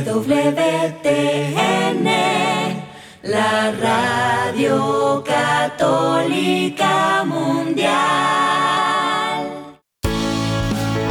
[0.00, 2.06] EWTN,
[3.22, 7.90] la radio católica mundial.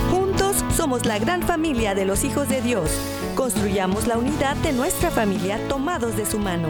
[0.10, 2.90] Juntos somos la gran familia de los hijos de Dios.
[3.36, 6.70] Construyamos la unidad de nuestra familia tomados de su mano.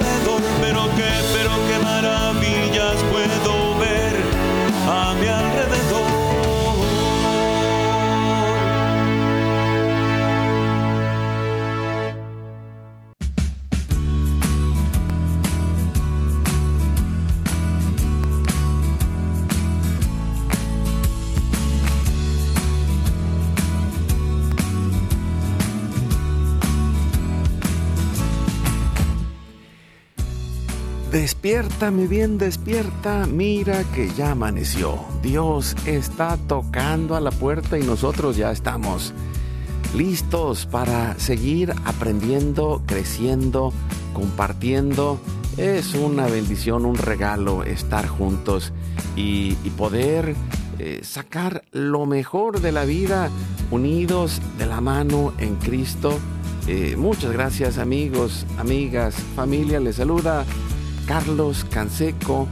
[5.31, 5.90] alrededor.
[31.11, 34.97] Despierta, mi bien, despierta, mira que ya amaneció.
[35.21, 39.13] Dios está tocando a la puerta y nosotros ya estamos
[39.93, 43.73] listos para seguir aprendiendo, creciendo,
[44.13, 45.19] compartiendo.
[45.57, 48.71] Es una bendición, un regalo estar juntos
[49.17, 50.33] y, poder
[50.79, 53.29] eh, sacar lo mejor de la vida
[53.69, 56.17] unidos de la mano en Cristo.
[56.67, 59.81] Eh, muchas gracias amigos, amigas, familia.
[59.81, 60.45] Les saluda
[61.07, 62.47] Carlos Canseco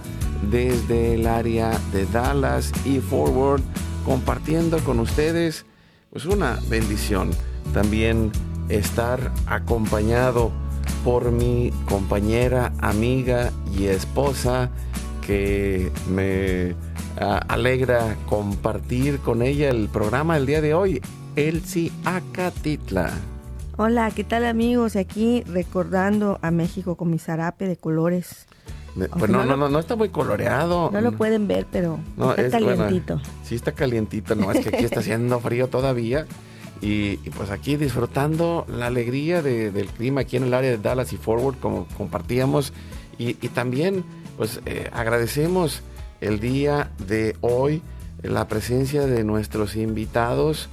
[0.50, 3.62] desde el área de Dallas y Forward,
[4.06, 5.66] compartiendo con ustedes
[6.10, 7.32] pues una bendición.
[7.74, 8.32] También
[8.70, 10.52] estar acompañado
[11.04, 14.70] por mi compañera, amiga y esposa
[15.26, 16.76] que me
[17.20, 21.02] ah, alegra compartir con ella el programa el día de hoy,
[21.36, 23.12] Elsie Acatitla.
[23.82, 24.98] Hola, ¿qué tal amigos?
[24.98, 28.46] Aquí recordando a México con mi zarape de colores.
[29.18, 30.90] Pues no, no no, no, está muy coloreado.
[30.92, 33.22] No lo pueden ver, pero No, está es, bueno, calientito.
[33.46, 36.26] sí está calientito, no es que aquí está haciendo frío todavía.
[36.82, 40.78] Y, y pues aquí disfrutando la alegría de- del clima aquí en el área de
[40.78, 42.74] Dallas y Forward, como compartíamos.
[43.18, 44.04] Y, y también
[44.36, 45.84] pues eh, agradecemos
[46.20, 47.82] el día de hoy
[48.24, 50.68] la presencia de nuestros invitados,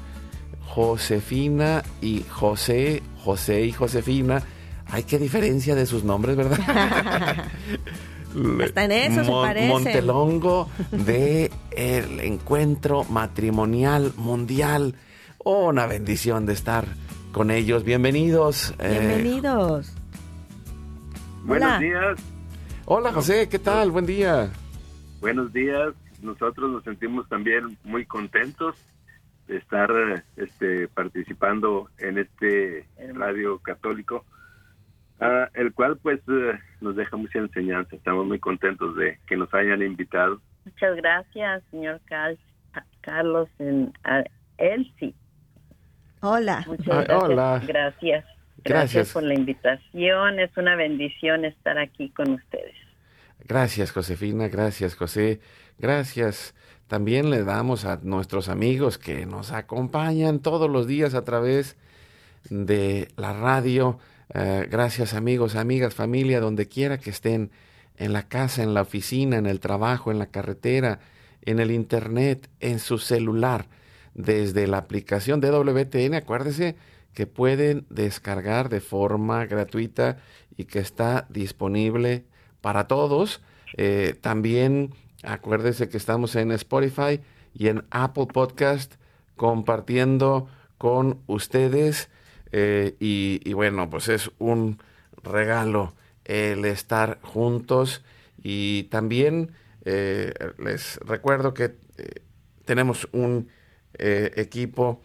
[0.77, 4.43] Josefina y José, José y Josefina.
[4.89, 6.59] Ay, qué diferencia de sus nombres, ¿verdad?
[8.63, 9.69] Hasta en eso se parecen.
[9.71, 14.95] Montelongo de el encuentro matrimonial mundial.
[15.39, 16.85] Oh, una bendición de estar
[17.33, 17.83] con ellos.
[17.83, 18.75] Bienvenidos.
[18.79, 19.95] eh, Bienvenidos.
[21.45, 21.79] Buenos Hola.
[21.79, 22.19] días,
[22.85, 23.91] hola José, ¿qué tal?
[23.93, 24.51] Buen día.
[25.23, 25.95] buenos días.
[26.21, 28.75] Nosotros nos sentimos también muy contentos
[29.49, 29.91] estar
[30.37, 34.25] este, participando en este radio católico,
[35.21, 37.97] ah, el cual pues eh, nos deja mucha enseñanza.
[37.97, 40.41] Estamos muy contentos de que nos hayan invitado.
[40.65, 42.39] Muchas gracias, señor Cal-
[43.01, 43.49] Carlos.
[43.59, 44.25] En, a
[44.59, 45.15] Elsie.
[46.21, 46.65] Hola.
[46.67, 47.23] Muchas Ay, gracias.
[47.23, 47.63] hola.
[47.67, 47.67] Gracias.
[47.67, 48.25] Gracias.
[48.65, 50.41] Gracias por la invitación.
[50.41, 52.75] Es una bendición estar aquí con ustedes.
[53.45, 55.41] Gracias Josefina, gracias José,
[55.79, 56.55] gracias.
[56.89, 61.77] También le damos a nuestros amigos que nos acompañan todos los días a través
[62.49, 63.99] de la radio.
[64.35, 67.51] Eh, gracias amigos, amigas, familia, donde quiera que estén,
[67.99, 71.01] en la casa, en la oficina, en el trabajo, en la carretera,
[71.43, 73.69] en el internet, en su celular,
[74.15, 76.15] desde la aplicación de WTN.
[76.15, 76.77] Acuérdese
[77.15, 80.19] que pueden descargar de forma gratuita
[80.57, 82.25] y que está disponible
[82.67, 83.43] para todos.
[83.77, 87.21] Eh, también acuérdese que estamos en Spotify
[87.55, 88.97] y en Apple Podcast
[89.37, 92.11] compartiendo con ustedes.
[92.51, 94.83] eh, y, bueno, pues es un
[95.23, 95.95] regalo
[96.25, 98.03] el estar juntos.
[98.43, 99.53] Y también
[99.85, 101.77] eh, les recuerdo que
[102.65, 103.49] tenemos un
[103.97, 105.03] equipo,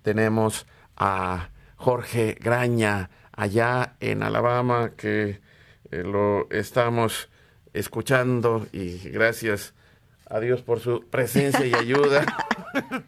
[0.00, 5.43] tenemos a Jorge Graña allá en Alabama que
[6.02, 7.28] lo estamos
[7.72, 9.74] escuchando y gracias
[10.28, 12.24] a Dios por su presencia y ayuda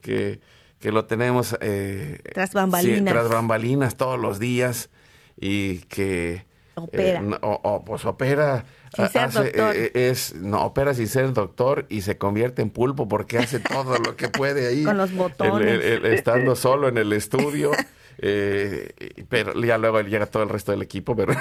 [0.00, 0.40] que,
[0.78, 3.12] que lo tenemos eh, Tras sí, bambalinas.
[3.14, 4.90] tras bambalinas todos los días
[5.38, 6.44] y que
[6.74, 7.20] Opera.
[7.20, 9.74] eh, no, o- o, pues opera Sin ser doctor.
[9.76, 13.96] eh, es no opera sin ser doctor y se convierte en pulpo porque hace todo
[13.98, 15.68] lo que puede ahí Con los botones.
[15.68, 17.70] el- el- el- estando solo en el estudio
[18.18, 21.34] Eh, pero ya luego llega todo el resto del equipo, pero,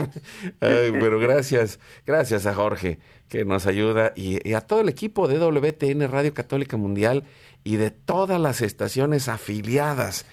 [0.60, 2.98] pero gracias, gracias a Jorge
[3.28, 7.24] que nos ayuda y, a todo el equipo de WTN Radio Católica Mundial
[7.64, 10.26] y de todas las estaciones afiliadas.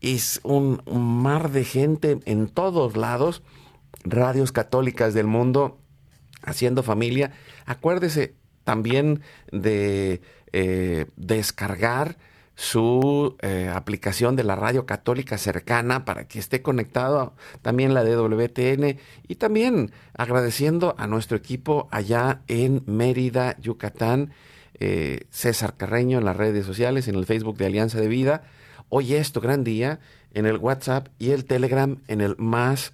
[0.00, 3.42] Es un, mar de gente en todos lados,
[4.04, 5.78] radios católicas del mundo,
[6.42, 7.32] haciendo familia.
[7.66, 9.20] Acuérdese también
[9.52, 10.20] de
[10.52, 12.16] eh, descargar
[12.58, 18.98] su eh, aplicación de la radio católica cercana para que esté conectado también la DWTN
[19.28, 24.32] y también agradeciendo a nuestro equipo allá en Mérida, Yucatán,
[24.74, 28.42] eh, César Carreño en las redes sociales, en el Facebook de Alianza de Vida.
[28.88, 30.00] Hoy es tu gran día
[30.34, 32.92] en el WhatsApp y el Telegram en el más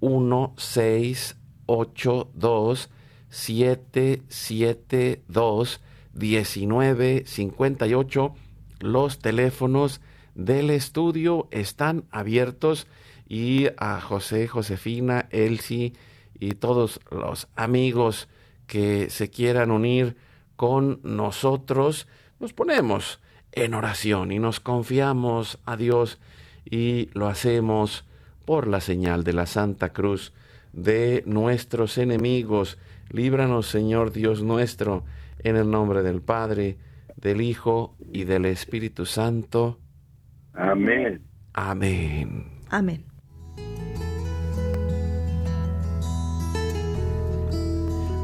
[0.00, 2.90] 1682
[3.28, 5.80] 772
[6.14, 8.34] 1958
[8.80, 10.00] los teléfonos
[10.34, 12.86] del estudio están abiertos
[13.28, 15.92] y a José, Josefina, Elsie
[16.38, 18.28] y todos los amigos
[18.66, 20.16] que se quieran unir
[20.56, 22.06] con nosotros,
[22.40, 23.20] nos ponemos
[23.52, 26.18] en oración y nos confiamos a Dios
[26.64, 28.04] y lo hacemos
[28.44, 30.32] por la señal de la Santa Cruz
[30.72, 32.78] de nuestros enemigos.
[33.10, 35.04] Líbranos, Señor Dios nuestro,
[35.38, 36.76] en el nombre del Padre,
[37.24, 39.80] del Hijo y del Espíritu Santo.
[40.52, 41.26] Amén.
[41.54, 42.60] Amén.
[42.68, 43.06] Amén.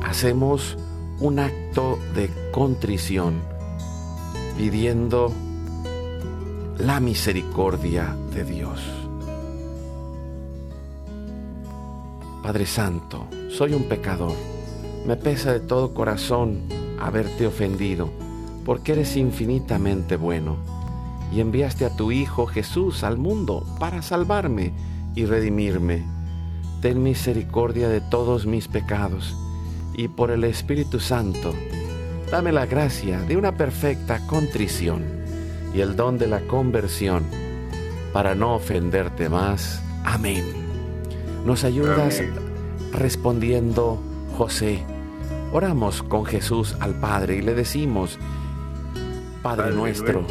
[0.05, 0.77] Hacemos
[1.19, 3.41] un acto de contrición
[4.59, 5.33] pidiendo
[6.79, 8.83] la misericordia de Dios.
[12.43, 14.37] Padre Santo, soy un pecador.
[15.07, 16.69] Me pesa de todo corazón
[16.99, 18.11] haberte ofendido
[18.71, 20.57] porque eres infinitamente bueno,
[21.33, 24.73] y enviaste a tu Hijo Jesús al mundo para salvarme
[25.17, 26.05] y redimirme.
[26.81, 29.37] Ten misericordia de todos mis pecados,
[29.93, 31.53] y por el Espíritu Santo,
[32.31, 35.03] dame la gracia de una perfecta contrición
[35.75, 37.25] y el don de la conversión,
[38.13, 39.83] para no ofenderte más.
[40.05, 40.45] Amén.
[41.45, 42.23] Nos ayudas
[42.93, 44.01] respondiendo,
[44.39, 44.85] José.
[45.53, 48.21] Oramos con Jesús al Padre y le decimos,
[49.43, 50.27] Padre, nuestro,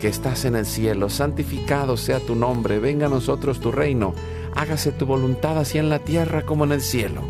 [0.00, 4.14] que estás en el cielo, santificado sea tu nombre, venga a nosotros tu reino,
[4.54, 7.22] hágase tu voluntad así en la tierra como en el cielo.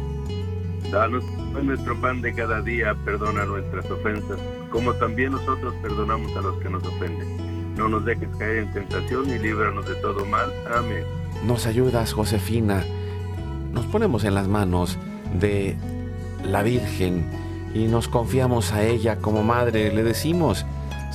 [0.91, 1.25] Danos
[1.63, 4.39] nuestro pan de cada día, perdona nuestras ofensas,
[4.71, 7.75] como también nosotros perdonamos a los que nos ofenden.
[7.77, 10.51] No nos dejes caer en tentación y líbranos de todo mal.
[10.75, 11.05] Amén.
[11.47, 12.85] Nos ayudas, Josefina.
[13.73, 14.99] Nos ponemos en las manos
[15.39, 15.77] de
[16.45, 17.27] la Virgen
[17.75, 19.93] y nos confiamos a ella como madre.
[19.93, 20.65] Le decimos,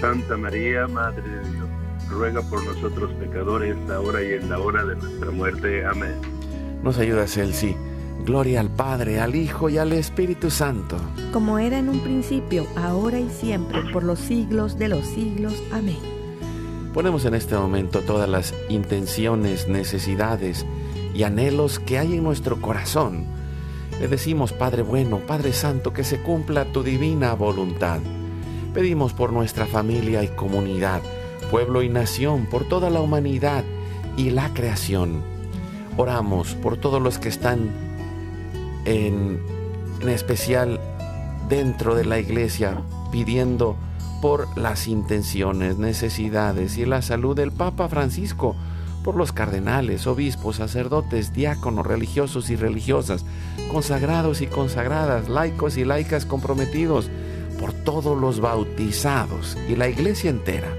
[0.00, 1.68] Santa María, Madre de Dios,
[2.08, 5.84] ruega por nosotros pecadores, ahora y en la hora de nuestra muerte.
[5.84, 6.14] Amén.
[6.82, 7.76] Nos ayudas, Elsie.
[8.24, 10.96] Gloria al Padre, al Hijo y al Espíritu Santo.
[11.32, 15.54] Como era en un principio, ahora y siempre, por los siglos de los siglos.
[15.70, 15.98] Amén.
[16.94, 20.64] Ponemos en este momento todas las intenciones, necesidades
[21.14, 23.26] y anhelos que hay en nuestro corazón.
[24.00, 28.00] Le decimos, Padre bueno, Padre Santo, que se cumpla tu divina voluntad.
[28.74, 31.02] Pedimos por nuestra familia y comunidad,
[31.50, 33.64] pueblo y nación, por toda la humanidad
[34.16, 35.22] y la creación.
[35.96, 37.70] Oramos por todos los que están
[38.84, 39.40] en,
[40.00, 40.80] en especial
[41.48, 43.76] dentro de la iglesia pidiendo
[44.22, 48.54] por las intenciones, necesidades y la salud del Papa Francisco,
[49.02, 53.24] por los cardenales, obispos, sacerdotes, diáconos, religiosos y religiosas,
[53.72, 57.10] consagrados y consagradas, laicos y laicas comprometidos,
[57.60, 60.74] por todos los bautizados y la iglesia entera,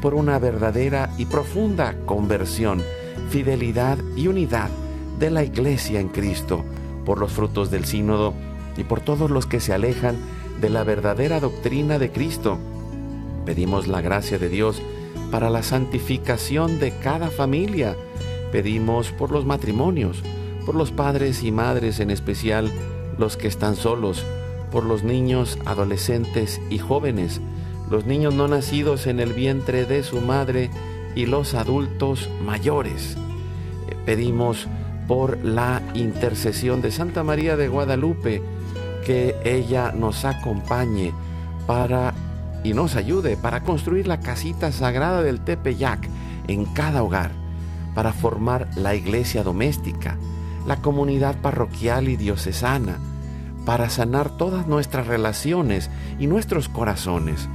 [0.00, 2.82] por una verdadera y profunda conversión,
[3.28, 4.70] fidelidad y unidad
[5.18, 6.64] de la Iglesia en Cristo,
[7.04, 8.32] por los frutos del sínodo
[8.78, 10.16] y por todos los que se alejan
[10.60, 12.58] de la verdadera doctrina de Cristo.
[13.44, 14.80] Pedimos la gracia de Dios
[15.30, 17.94] para la santificación de cada familia.
[18.50, 20.22] Pedimos por los matrimonios,
[20.64, 22.72] por los padres y madres en especial,
[23.18, 24.24] los que están solos,
[24.72, 27.40] por los niños, adolescentes y jóvenes,
[27.90, 30.70] los niños no nacidos en el vientre de su madre
[31.14, 33.16] y los adultos mayores.
[33.88, 34.66] Eh, pedimos
[35.06, 38.42] por la intercesión de Santa María de Guadalupe,
[39.04, 41.12] que ella nos acompañe
[41.66, 42.14] para
[42.64, 46.08] y nos ayude para construir la casita sagrada del Tepeyac
[46.48, 47.32] en cada hogar,
[47.94, 50.16] para formar la iglesia doméstica,
[50.66, 52.98] la comunidad parroquial y diocesana,
[53.64, 57.48] para sanar todas nuestras relaciones y nuestros corazones,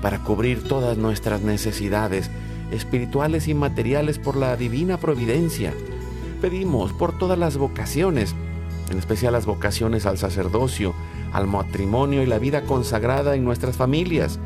[0.00, 2.30] para cubrir todas nuestras necesidades
[2.72, 5.72] espirituales y materiales por la divina providencia.
[6.40, 8.34] Pedimos por todas las vocaciones,
[8.90, 10.94] en especial las vocaciones al sacerdocio,
[11.32, 14.38] al matrimonio y la vida consagrada en nuestras familias,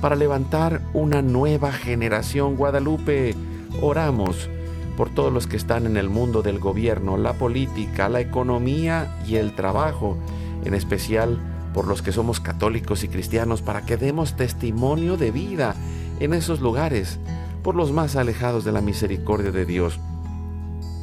[0.00, 3.34] para levantar una nueva generación Guadalupe.
[3.80, 4.48] Oramos
[4.96, 9.36] por todos los que están en el mundo del gobierno, la política, la economía y
[9.36, 10.18] el trabajo,
[10.64, 11.38] en especial
[11.74, 15.74] por los que somos católicos y cristianos, para que demos testimonio de vida
[16.20, 17.18] en esos lugares,
[17.62, 20.00] por los más alejados de la misericordia de Dios,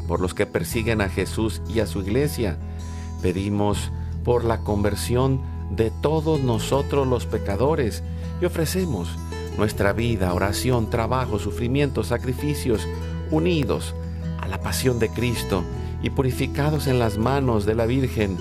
[0.08, 2.58] por los que persiguen a Jesús y a su iglesia.
[3.22, 3.92] Pedimos
[4.24, 8.04] por la conversión de todos nosotros los pecadores
[8.42, 9.18] y ofrecemos
[9.58, 12.88] nuestra vida, oración, trabajo, sufrimiento, sacrificios,
[13.32, 13.96] unidos
[14.40, 15.64] a la pasión de Cristo
[16.04, 18.38] y purificados en las manos de la Virgen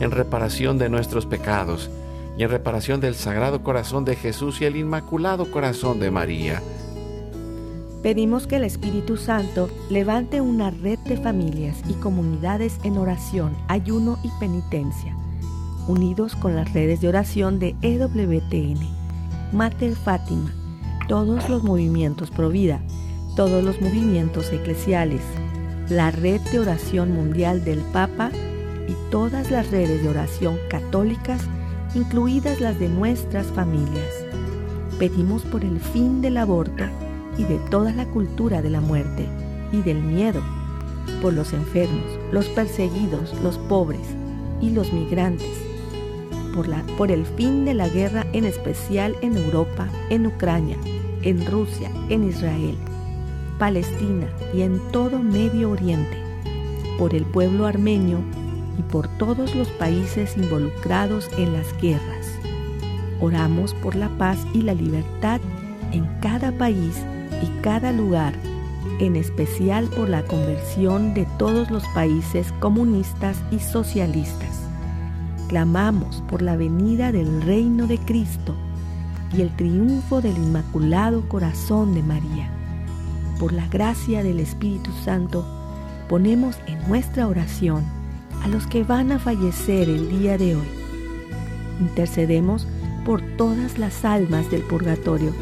[0.00, 1.90] en reparación de nuestros pecados
[2.36, 6.62] y en reparación del Sagrado Corazón de Jesús y el Inmaculado Corazón de María.
[8.02, 14.18] Pedimos que el Espíritu Santo levante una red de familias y comunidades en oración, ayuno
[14.22, 15.16] y penitencia,
[15.88, 18.78] unidos con las redes de oración de EWTN,
[19.52, 20.52] Mater Fátima,
[21.08, 22.80] todos los movimientos pro vida,
[23.34, 25.22] todos los movimientos eclesiales,
[25.88, 28.30] la red de oración mundial del Papa
[28.88, 31.42] y todas las redes de oración católicas,
[31.94, 34.12] incluidas las de nuestras familias.
[34.98, 36.84] Pedimos por el fin del aborto
[37.38, 39.26] y de toda la cultura de la muerte
[39.72, 40.40] y del miedo,
[41.20, 44.06] por los enfermos, los perseguidos, los pobres
[44.60, 45.66] y los migrantes,
[46.96, 50.78] por, el fin de la guerra en especial en Europa, en Ucrania,
[51.22, 52.76] en Rusia, en Israel,
[53.58, 56.16] Palestina y en todo Medio Oriente,
[56.98, 58.20] por el pueblo armenio
[58.78, 62.26] y por todos los países involucrados en las guerras.
[63.20, 65.40] Oramos por la paz y la libertad
[65.92, 67.02] en cada país
[67.42, 68.34] y cada lugar,
[69.00, 74.60] en especial por la conversión de todos los países comunistas y socialistas.
[75.48, 78.54] Clamamos por la venida del reino de Cristo
[79.36, 82.50] y el triunfo del Inmaculado Corazón de María.
[83.38, 85.46] Por la gracia del Espíritu Santo,
[86.08, 87.84] ponemos en nuestra oración
[88.46, 90.68] a los que van a fallecer el día de hoy.
[91.80, 92.68] Intercedemos
[93.04, 95.32] por todas las almas del purgatorio,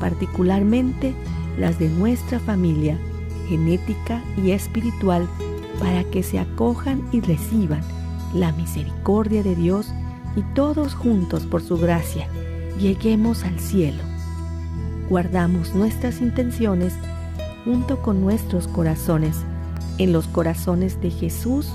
[0.00, 1.14] particularmente
[1.58, 2.96] las de nuestra familia,
[3.46, 5.28] genética y espiritual,
[5.80, 7.82] para que se acojan y reciban
[8.32, 9.92] la misericordia de Dios
[10.34, 12.26] y todos juntos por su gracia
[12.78, 14.02] lleguemos al cielo.
[15.10, 16.94] Guardamos nuestras intenciones
[17.66, 19.36] junto con nuestros corazones
[19.98, 21.74] en los corazones de Jesús,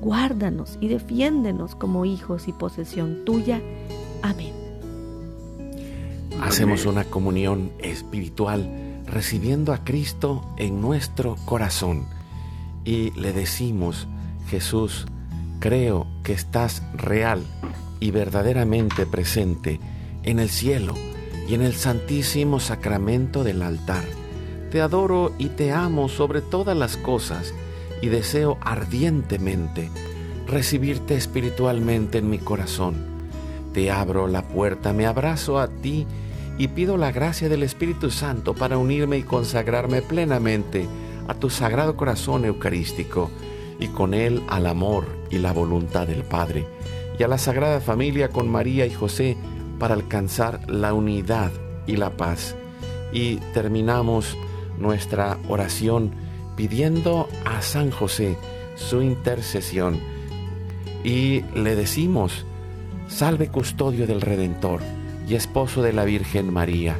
[0.00, 3.60] Guárdanos y defiéndenos como hijos y posesión tuya.
[4.22, 4.54] Amén.
[6.42, 12.06] Hacemos una comunión espiritual recibiendo a Cristo en nuestro corazón
[12.84, 14.08] y le decimos,
[14.48, 15.06] Jesús,
[15.58, 17.44] creo que estás real
[18.00, 19.80] y verdaderamente presente
[20.22, 20.94] en el cielo
[21.46, 24.04] y en el santísimo sacramento del altar.
[24.70, 27.52] Te adoro y te amo sobre todas las cosas
[28.02, 29.90] y deseo ardientemente
[30.46, 32.96] recibirte espiritualmente en mi corazón.
[33.72, 36.06] Te abro la puerta, me abrazo a ti
[36.58, 40.86] y pido la gracia del Espíritu Santo para unirme y consagrarme plenamente
[41.28, 43.30] a tu sagrado corazón eucarístico
[43.78, 46.66] y con él al amor y la voluntad del Padre
[47.18, 49.36] y a la Sagrada Familia con María y José
[49.78, 51.50] para alcanzar la unidad
[51.86, 52.56] y la paz.
[53.12, 54.36] Y terminamos
[54.78, 56.12] nuestra oración
[56.60, 58.36] pidiendo a San José
[58.76, 59.98] su intercesión
[61.02, 62.44] y le decimos,
[63.08, 64.82] salve custodio del Redentor
[65.26, 66.98] y esposo de la Virgen María.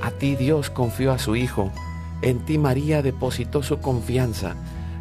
[0.00, 1.70] A ti Dios confió a su Hijo,
[2.22, 4.56] en ti María depositó su confianza,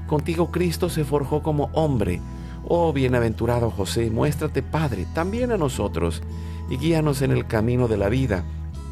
[0.06, 2.20] contigo Cristo se forjó como hombre.
[2.68, 6.22] Oh bienaventurado José, muéstrate Padre también a nosotros
[6.70, 8.44] y guíanos en el camino de la vida.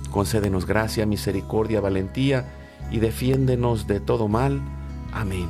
[0.09, 2.45] Concédenos gracia, misericordia, valentía
[2.91, 4.61] y defiéndenos de todo mal.
[5.11, 5.47] Amén.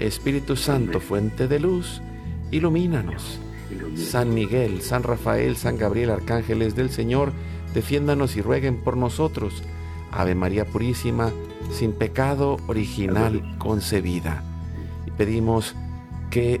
[0.00, 2.02] Espíritu Santo, fuente de luz,
[2.50, 3.38] ilumínanos.
[3.96, 7.32] San Miguel, San Rafael, San Gabriel, arcángeles del Señor,
[7.74, 9.62] defiéndanos y rueguen por nosotros.
[10.10, 11.30] Ave María Purísima,
[11.70, 14.42] sin pecado original concebida.
[15.06, 15.74] Y pedimos
[16.30, 16.60] que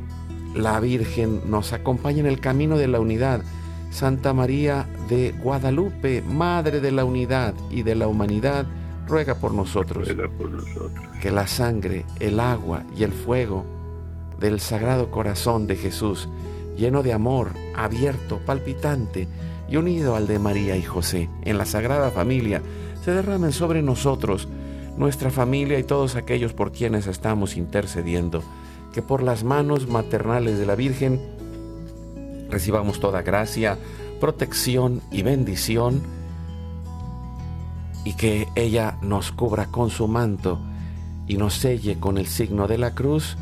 [0.54, 3.42] la Virgen nos acompañe en el camino de la unidad.
[3.90, 8.66] Santa María de Guadalupe, Madre de la Unidad y de la Humanidad,
[9.12, 10.08] ruega por nosotros.
[11.20, 13.66] Que la sangre, el agua y el fuego
[14.40, 16.30] del Sagrado Corazón de Jesús,
[16.78, 19.28] lleno de amor, abierto, palpitante
[19.68, 22.62] y unido al de María y José, en la Sagrada Familia,
[23.04, 24.48] se derramen sobre nosotros,
[24.96, 28.42] nuestra familia y todos aquellos por quienes estamos intercediendo,
[28.94, 31.20] que por las manos maternales de la Virgen
[32.48, 33.76] recibamos toda gracia,
[34.20, 36.00] protección y bendición,
[38.04, 40.60] y que ella nos cubra con su manto
[41.26, 43.36] y nos selle con el signo de la cruz,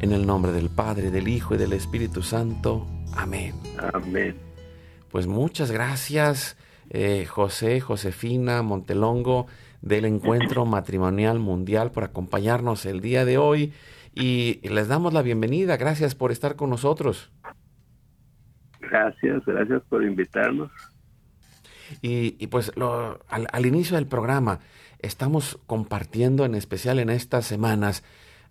[0.00, 2.86] en el nombre del Padre, del Hijo y del Espíritu Santo.
[3.16, 3.54] Amén.
[3.92, 4.36] Amén.
[5.10, 6.56] Pues muchas gracias,
[6.90, 9.46] eh, José, Josefina, Montelongo,
[9.82, 13.72] del Encuentro Matrimonial Mundial por acompañarnos el día de hoy
[14.14, 15.76] y les damos la bienvenida.
[15.76, 17.32] Gracias por estar con nosotros.
[18.80, 20.70] Gracias, gracias por invitarnos.
[22.02, 22.72] Y, pues
[23.28, 24.60] al, inicio del programa
[25.00, 28.02] estamos compartiendo, en especial en estas semanas,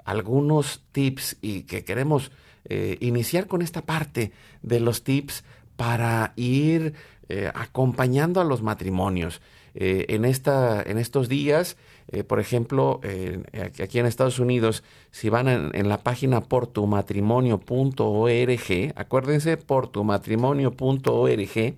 [0.05, 2.31] algunos tips y que queremos
[2.65, 4.31] eh, iniciar con esta parte
[4.62, 5.43] de los tips
[5.75, 6.93] para ir
[7.29, 9.41] eh, acompañando a los matrimonios.
[9.75, 11.77] Eh, en, esta, en estos días,
[12.27, 13.01] por ejemplo,
[13.81, 21.75] aquí en Estados Unidos, si van en, en la página portumatrimonio.org, acuérdense, portumatrimonio.org,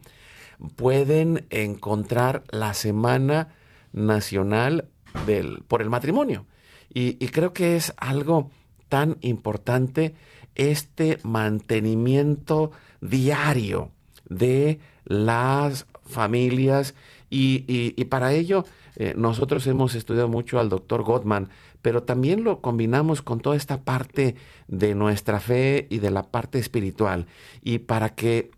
[0.76, 3.50] pueden encontrar la Semana
[3.94, 4.89] Nacional
[5.26, 6.46] del, por el Matrimonio.
[6.94, 8.52] Y, creo que es algo
[8.88, 10.15] tan importante
[10.56, 13.91] este mantenimiento diario
[14.30, 16.96] de las familias
[17.30, 18.63] y, para ello
[18.96, 21.50] eh, nosotros hemos estudiado mucho al doctor Gottman,
[21.82, 24.36] pero también lo combinamos con toda esta parte
[24.70, 27.28] de nuestra fe y de la parte espiritual.
[27.62, 28.52] Y para que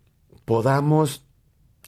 [0.46, 1.27] podamos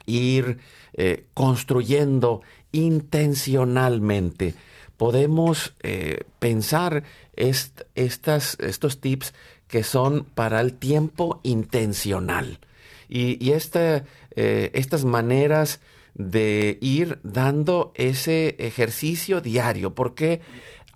[0.09, 0.57] ir
[0.93, 2.41] eh, construyendo
[2.71, 4.55] intencionalmente.
[4.97, 7.03] Podemos eh, pensar
[7.35, 9.33] estas, estos tips
[9.67, 12.59] que son para el tiempo intencional.
[13.07, 15.79] Y, eh, estas maneras
[16.15, 20.41] de ir dando ese ejercicio diario, porque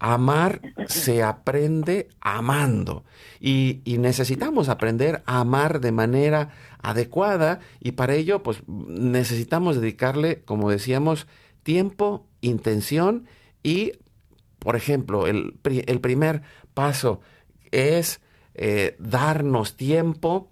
[0.03, 3.05] amar se aprende amando
[3.39, 6.49] y, necesitamos aprender a amar de manera
[6.83, 11.27] adecuada y para ello pues necesitamos dedicarle, como decíamos,
[11.63, 13.25] tiempo, intención
[13.63, 13.93] y,
[14.59, 16.43] por ejemplo, el, el primer
[16.73, 17.21] paso
[17.71, 18.21] es
[18.53, 20.51] eh, darnos tiempo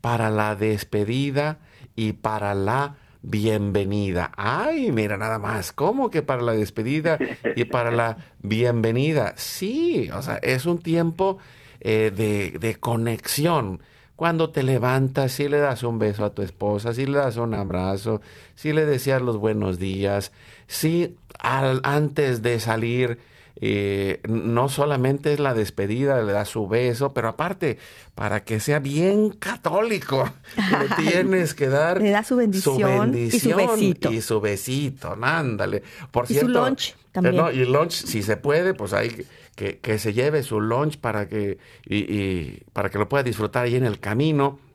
[0.00, 1.58] para la despedida
[1.96, 4.30] y para la bienvenida.
[4.36, 7.18] Ay, mira nada más, ¿cómo que para la despedida
[7.56, 9.34] y para la bienvenida?
[9.36, 11.38] Sí, o sea, es un tiempo
[11.80, 13.80] eh, de, de conexión
[14.16, 17.54] cuando te levantas, si le das un beso a tu esposa, si le das un
[17.54, 18.20] abrazo,
[18.54, 20.32] si le deseas los buenos días,
[20.66, 23.18] si al, antes de salir
[23.60, 27.78] eh, no solamente es la despedida, le das su beso, pero aparte,
[28.14, 33.54] para que sea bien católico, le tienes que dar le da su bendición, y su
[33.54, 34.12] besito.
[34.12, 35.82] Y su besito, ándale.
[36.10, 37.42] Por y su lunch también.
[37.52, 39.24] y lunch, si se puede, pues hay
[39.54, 43.76] que, que se lleve su lunch para que, y, para que lo pueda disfrutar ahí
[43.76, 44.58] en el camino.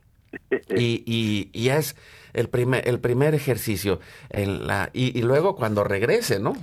[0.70, 1.96] Y, y, y es
[2.34, 4.00] el primer, el primer ejercicio.
[4.30, 6.54] En la, y, y luego cuando regrese, ¿no?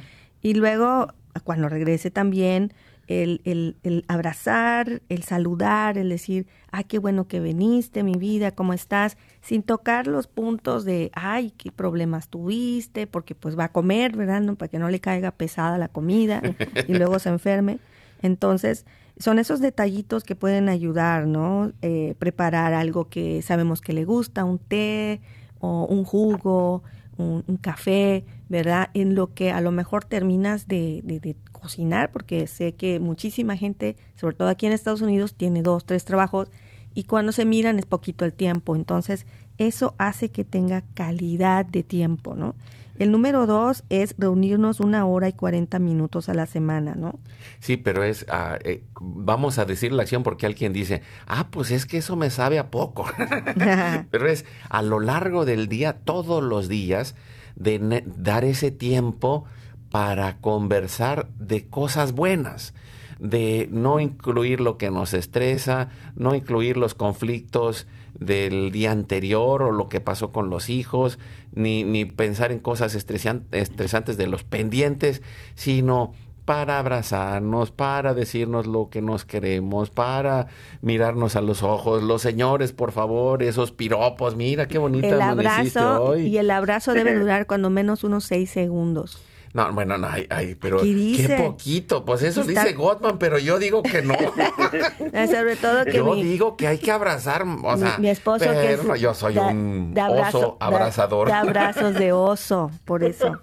[0.41, 1.09] Y luego,
[1.43, 2.73] cuando regrese también,
[3.07, 8.53] el, el, el, abrazar, el saludar, el decir, ay, qué bueno que viniste, mi vida,
[8.53, 9.17] ¿cómo estás?
[9.43, 14.41] Sin tocar los puntos de, ay, qué problemas tuviste, porque pues va a comer, ¿verdad?
[14.41, 16.43] No, para que no le caiga pesada la comida
[16.89, 17.79] y luego se enferme.
[18.23, 18.87] Entonces,
[19.19, 21.73] son esos detallitos que pueden ayudar, ¿no?
[21.83, 25.21] Eh, preparar algo que sabemos que le gusta, un té
[25.59, 26.83] o un jugo,
[27.19, 28.91] un, café, ¿verdad?
[28.95, 33.97] En lo que a lo mejor terminas de, de, cocinar, porque sé que muchísima gente,
[34.15, 36.51] sobre todo aquí en Estados Unidos, tiene dos, tres trabajos
[36.95, 38.77] y cuando se miran es poquito el tiempo.
[38.77, 39.27] Entonces,
[39.59, 42.55] eso hace que tenga calidad de tiempo, ¿no?
[42.99, 47.19] El número dos es reunirnos una hora y cuarenta minutos a la semana, ¿no?
[47.61, 51.71] Sí, pero es, ah, eh, vamos a decir la acción porque alguien dice, ah, pues
[51.71, 53.07] es que eso me sabe a poco.
[54.11, 57.15] pero es a lo largo del día, todos los días,
[57.55, 59.45] de dar ese tiempo
[59.91, 62.75] para conversar de cosas buenas
[63.19, 67.87] de no incluir lo que nos estresa, no incluir los conflictos
[68.21, 71.19] del día anterior o lo que pasó con los hijos,
[71.53, 75.23] ni, ni pensar en cosas estresantes de los pendientes,
[75.55, 76.13] sino
[76.47, 80.47] para abrazarnos, para decirnos lo que nos queremos, para
[80.81, 82.03] mirarnos a los ojos.
[82.03, 86.29] Los señores, por favor, esos piropos, mira qué bonita el abrazo hoy.
[86.29, 89.21] Y el abrazo debe durar cuando menos unos seis segundos.
[89.57, 92.05] No, bueno, no, ay, ay pero qué poquito.
[92.05, 94.15] Pues eso dice Gottman, pero yo digo que no.
[95.27, 99.01] Sobre todo que yo digo que hay que abrazar, o sea, mi, esposo que es,
[99.01, 101.29] yo soy un oso abrazador.
[101.29, 103.41] De, abrazos de oso, por eso,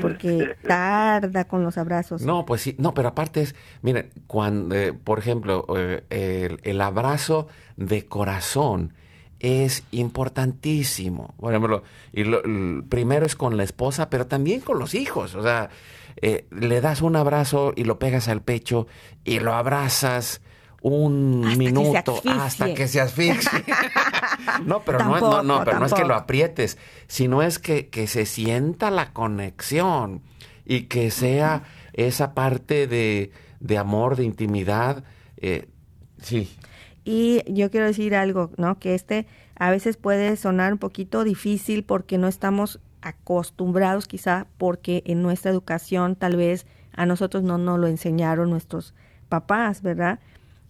[0.00, 2.22] porque tarda con los abrazos.
[2.22, 6.80] No, pues sí, no, pero aparte es, miren, cuando, eh, por ejemplo, eh, el, el
[6.80, 8.94] abrazo de corazón
[9.40, 11.34] es importantísimo.
[11.38, 12.42] Por ejemplo, y lo,
[12.88, 15.34] primero es con la esposa, pero también con los hijos.
[15.34, 15.70] O sea,
[16.20, 18.86] eh, le das un abrazo y lo pegas al pecho
[19.24, 20.40] y lo abrazas
[20.80, 23.64] un minuto hasta que se asfixie.
[24.64, 28.26] no, pero no, no, pero no es que lo aprietes, sino es que, que se
[28.26, 30.22] sienta la conexión
[30.64, 35.04] y que sea esa parte de, de amor, de intimidad.
[35.36, 35.68] Eh,
[36.22, 36.48] sí.
[37.10, 38.78] Y yo quiero decir algo, ¿no?
[38.78, 45.02] Que este a veces puede sonar un poquito difícil porque no estamos acostumbrados quizá porque
[45.06, 48.92] en nuestra educación tal vez a nosotros no nos lo enseñaron nuestros
[49.30, 50.20] papás, ¿verdad?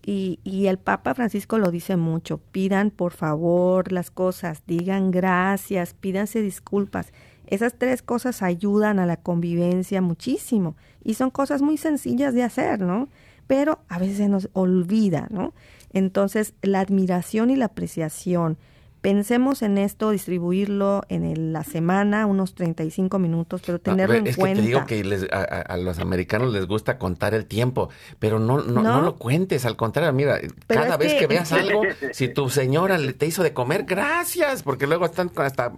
[0.07, 5.93] Y, y, el Papa Francisco lo dice mucho, pidan por favor las cosas, digan gracias,
[5.93, 7.13] pídanse disculpas.
[7.49, 12.81] Esas tres cosas ayudan a la convivencia muchísimo y son cosas muy sencillas de hacer,
[12.81, 13.09] ¿no?
[13.49, 15.53] Pero a veces se nos olvida, ¿no?
[15.93, 18.59] Entonces, la admiración y la apreciación.
[19.01, 24.61] Pensemos en esto, distribuirlo en la semana, unos 35 minutos, pero tenerlo en cuenta.
[24.61, 28.61] Es que te digo que a, los americanos les gusta contar el tiempo, pero no,
[28.61, 31.29] no, no, lo cuentes, al contrario, mira, cada vez que...
[31.29, 31.83] veas algo,
[32.13, 35.73] si tu señora te hizo de comer, gracias, porque luego están hasta,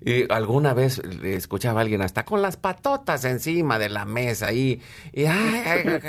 [0.00, 4.80] y alguna vez escuchaba a alguien, hasta con las patotas encima de la mesa y,
[5.12, 6.00] y ay,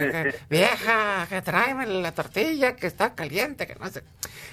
[0.49, 4.03] vieja, que tráeme la tortilla que está caliente, que no sé.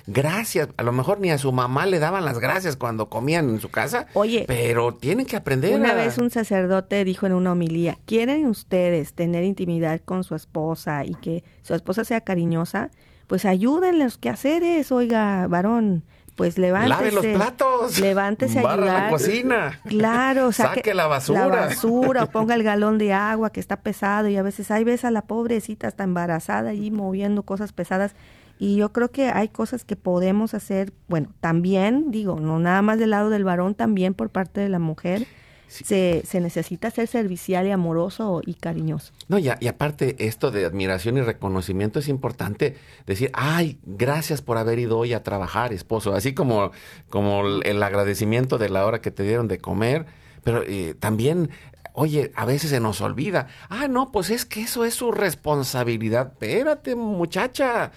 [0.09, 3.61] Gracias, a lo mejor ni a su mamá le daban las gracias cuando comían en
[3.61, 4.07] su casa.
[4.15, 5.79] Oye, pero tienen que aprender.
[5.79, 11.05] Una vez un sacerdote dijo en una homilía, ¿quieren ustedes tener intimidad con su esposa
[11.05, 12.91] y que su esposa sea cariñosa?
[13.27, 16.03] Pues ayúdenle los quehaceres, oiga, varón
[16.41, 16.89] pues levántese.
[16.89, 18.01] Lave los platos.
[18.01, 19.03] Levántese a ayudar.
[19.03, 19.81] la cocina.
[19.85, 21.41] Claro, saque, saque, la basura.
[21.41, 24.83] La basura, o ponga el galón de agua que está pesado y a veces ahí
[24.83, 28.15] ves a la pobrecita está embarazada y moviendo cosas pesadas.
[28.61, 32.99] Y yo creo que hay cosas que podemos hacer, bueno, también, digo, no nada más
[32.99, 35.27] del lado del varón, también por parte de la mujer.
[35.69, 39.13] Se, se, necesita ser servicial y amoroso y cariñoso.
[39.29, 44.59] No, y, y aparte esto de admiración y reconocimiento es importante decir, ay, gracias por
[44.59, 46.73] haber ido hoy a trabajar, esposo, así como,
[47.09, 50.07] como el agradecimiento de la hora que te dieron de comer,
[50.43, 51.51] pero eh, también
[51.93, 53.49] Oye, a veces se nos olvida.
[53.69, 56.29] Ah, no, pues es que eso es su responsabilidad.
[56.33, 57.91] Espérate, muchacha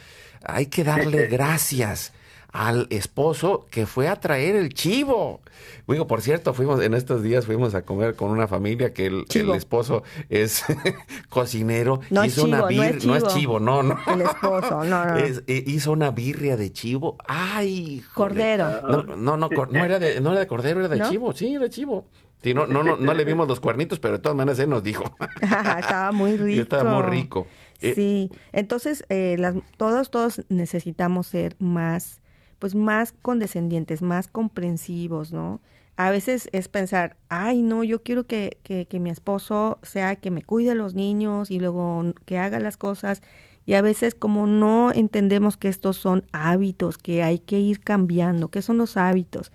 [0.44, 2.14] hay que darle gracias
[2.54, 5.42] al esposo que fue a traer el chivo.
[5.88, 9.26] Digo, por cierto, fuimos en estos días fuimos a comer con una familia que el,
[9.56, 10.64] esposo es
[11.30, 12.00] cocinero.
[12.12, 13.98] No hizo una birria, no, es chivo, no, no.
[14.08, 15.18] El esposo, no, no.
[15.18, 17.18] Eh, hizo una birria de chivo.
[17.28, 18.82] Ay, cordero.
[18.84, 21.64] No, no, no, no, era de, no era de cordero, era de chivo, sí, era
[21.64, 22.06] de chivo.
[22.44, 24.84] Sí, no, no, no, no le vimos los cuernitos, pero de todas maneras él nos
[24.84, 25.06] dijo.
[25.42, 26.62] estaba muy rico.
[26.62, 27.48] estaba muy rico.
[27.82, 32.22] Eh, sí, entonces eh, las, todos, todos necesitamos ser más,
[32.60, 35.62] pues más condescendientes, más comprensivos, ¿no?
[35.96, 40.32] a veces es pensar, ay, no, yo quiero que, que, que mi esposo sea que
[40.32, 43.22] me cuide a los niños y luego que haga las cosas.
[43.66, 48.50] Y a veces como no entendemos que estos son hábitos, que hay que ir cambiando,
[48.50, 49.52] ¿qué son los hábitos?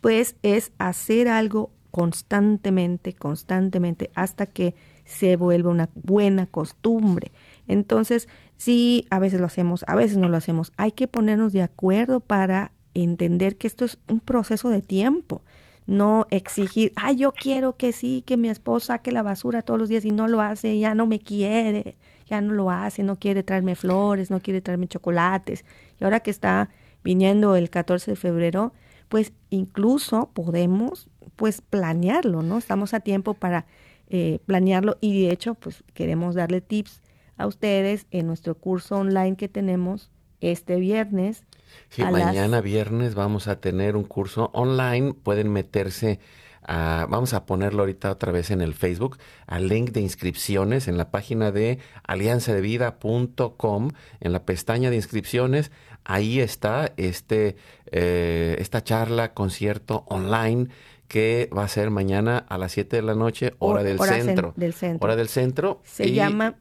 [0.00, 7.32] Pues es hacer algo constantemente, constantemente, hasta que se vuelva una buena costumbre.
[7.70, 10.72] Entonces, sí, a veces lo hacemos, a veces no lo hacemos.
[10.76, 15.42] Hay que ponernos de acuerdo para entender que esto es un proceso de tiempo.
[15.86, 19.88] No exigir, ay, yo quiero que sí, que mi esposa saque la basura todos los
[19.88, 23.44] días y no lo hace, ya no me quiere, ya no lo hace, no quiere
[23.44, 25.64] traerme flores, no quiere traerme chocolates.
[26.00, 26.70] Y ahora que está
[27.04, 28.72] viniendo el 14 de febrero,
[29.08, 32.58] pues incluso podemos pues planearlo, ¿no?
[32.58, 33.66] Estamos a tiempo para
[34.08, 37.00] eh, planearlo y de hecho pues queremos darle tips
[37.40, 41.44] a ustedes en nuestro curso online que tenemos este viernes.
[41.88, 45.14] Sí, mañana viernes vamos a tener un curso online.
[45.14, 46.20] Pueden meterse
[46.62, 50.98] a, vamos a ponerlo ahorita otra vez en el Facebook, al link de inscripciones en
[50.98, 55.70] la página de alianzadevida.com, en la pestaña de inscripciones.
[56.04, 57.56] Ahí está este,
[57.90, 60.68] eh, esta charla, concierto online
[61.08, 64.52] que va a ser mañana a las 7 de la noche, hora, del, centro.
[64.56, 65.04] del centro.
[65.04, 65.80] Hora del centro.
[65.82, 66.54] Se llama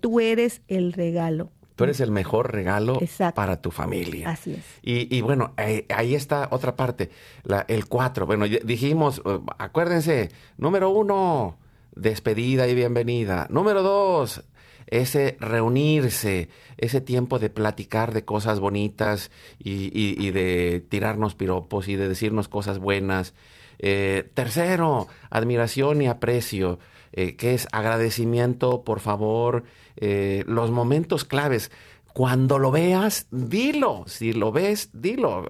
[0.00, 1.50] Tú eres el regalo.
[1.78, 2.98] Tú eres el mejor regalo
[3.36, 4.30] para tu familia.
[4.30, 4.64] Así es.
[4.82, 7.10] Y, bueno, ahí, está otra parte,
[7.44, 8.26] la, el 4.
[8.26, 11.56] Bueno, dijimos, uh, acuérdense, número uno,
[11.94, 13.46] despedida y bienvenida.
[13.48, 14.42] Número dos,
[14.88, 22.08] ese reunirse, ese tiempo de platicar de cosas bonitas y, de tirarnos piropos y de
[22.08, 23.34] decirnos cosas buenas.
[23.78, 26.78] Eh, tercero, admiración y aprecio.
[27.12, 29.64] Eh, que es agradecimiento, por favor,
[29.96, 31.70] eh, los momentos claves.
[32.12, 34.02] Cuando lo veas, dilo.
[34.06, 35.46] Si lo ves, dilo.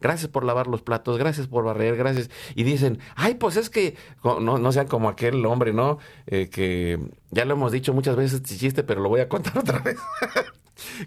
[0.00, 2.30] Gracias por lavar los platos, gracias por barrer, gracias.
[2.54, 5.98] Y dicen, ay, pues es que no, no sean como aquel hombre, ¿no?
[6.26, 7.00] Eh, que
[7.32, 9.98] ya lo hemos dicho muchas veces, chiste, pero lo voy a contar otra vez.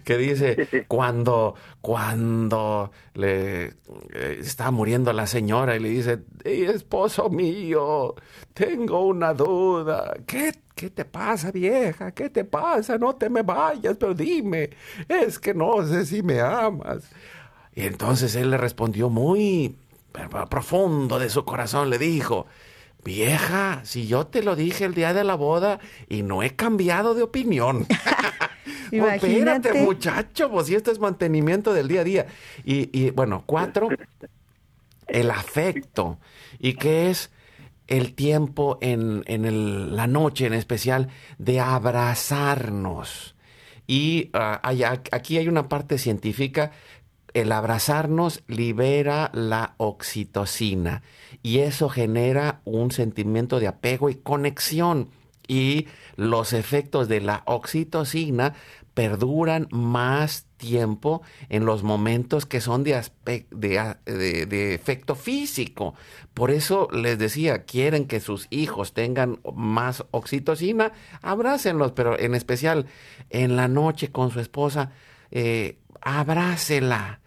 [0.04, 8.14] Que dice cuando cuando le eh, está muriendo la señora y le dice esposo mío
[8.54, 10.14] tengo una duda.
[10.26, 14.70] Qué qué te pasa vieja qué te pasa no te me vayas pero dime.
[15.08, 17.04] Es que no sé si me amas
[17.74, 19.76] y entonces él le respondió muy
[20.48, 22.46] profundo de su corazón le dijo
[23.06, 27.14] Vieja, si yo te lo dije el día de la boda y no he cambiado
[27.14, 27.86] de opinión.
[28.90, 29.68] Imagínate.
[29.68, 32.26] Espérate, muchacho, pues si esto es mantenimiento del día a día.
[32.64, 33.88] Y, bueno, cuatro,
[35.06, 36.18] el afecto.
[36.58, 37.30] ¿Y qué es?
[37.86, 43.36] El tiempo en, en la noche en especial de abrazarnos.
[43.86, 44.60] Y ah,
[45.12, 46.72] aquí hay una parte científica
[47.36, 51.02] el abrazarnos libera la oxitocina
[51.42, 55.10] y eso genera un sentimiento de apego y conexión
[55.46, 58.54] y los efectos de la oxitocina
[58.94, 61.20] perduran más tiempo
[61.50, 62.98] en los momentos que son de,
[64.74, 65.94] efecto físico.
[66.32, 72.86] Por eso les decía, quieren que sus hijos tengan más oxitocina, abrácenlos, pero en especial
[73.28, 74.92] en la noche con su esposa,
[75.30, 77.20] eh, abrácela,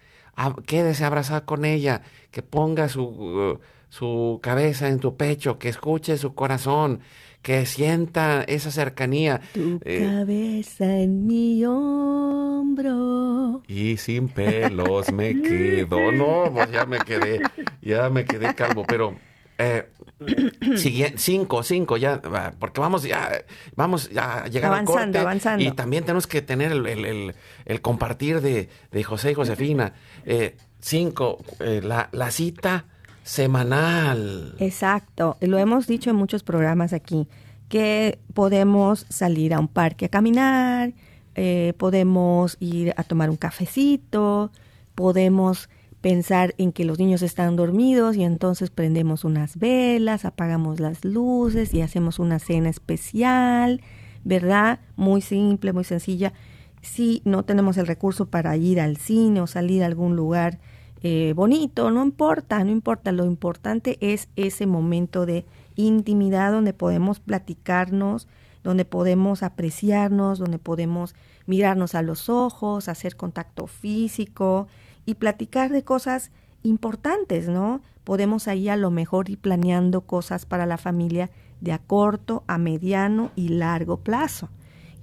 [0.66, 6.34] quédese abrazada con ella, que ponga su, su cabeza en tu pecho, que escuche su
[6.34, 7.00] corazón,
[7.42, 9.40] que sienta esa cercanía.
[9.52, 13.62] Tu eh, cabeza en mi hombro.
[13.66, 16.12] Y sin pelos me quedo.
[16.12, 17.40] No, pues ya me quedé,
[17.82, 19.16] ya me quedé calvo, pero
[19.60, 19.88] eh,
[21.16, 22.20] cinco, cinco, ya,
[22.58, 23.44] porque vamos ya,
[23.76, 25.64] vamos a llegar avanzando, al Avanzando.
[25.64, 27.34] Y también tenemos que tener el,
[27.82, 28.68] compartir de,
[29.04, 29.92] José y Josefina.
[30.24, 32.86] Eh, cinco, eh, la, la cita
[33.22, 34.54] semanal.
[34.58, 37.28] Exacto, lo hemos dicho en muchos programas aquí,
[37.68, 40.92] que podemos salir a un parque a caminar,
[41.34, 44.50] eh, podemos ir a tomar un cafecito,
[44.94, 45.68] podemos
[46.00, 51.74] pensar en que los niños están dormidos y entonces prendemos unas velas, apagamos las luces
[51.74, 53.82] y hacemos una cena especial,
[54.24, 54.80] ¿verdad?
[54.96, 56.32] Muy simple, muy sencilla.
[56.80, 60.58] Si no tenemos el recurso para ir al cine o salir a algún lugar
[61.02, 65.44] eh, bonito, no importa, no importa, lo importante es ese momento de
[65.76, 68.26] intimidad donde podemos platicarnos,
[68.64, 71.14] donde podemos apreciarnos, donde podemos
[71.46, 74.68] mirarnos a los ojos, hacer contacto físico
[75.06, 76.30] y platicar de cosas
[76.62, 77.82] importantes, ¿no?
[78.04, 82.58] Podemos ahí a lo mejor ir planeando cosas para la familia de a corto, a
[82.58, 84.48] mediano y largo plazo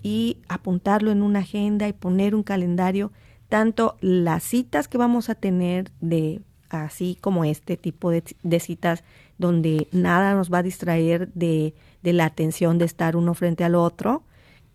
[0.04, 3.12] y apuntarlo en una agenda y poner un calendario
[3.50, 9.04] tanto las citas que vamos a tener de así como este tipo de, de citas
[9.38, 13.76] donde nada nos va a distraer de, de la atención de estar uno frente al
[13.76, 14.24] otro,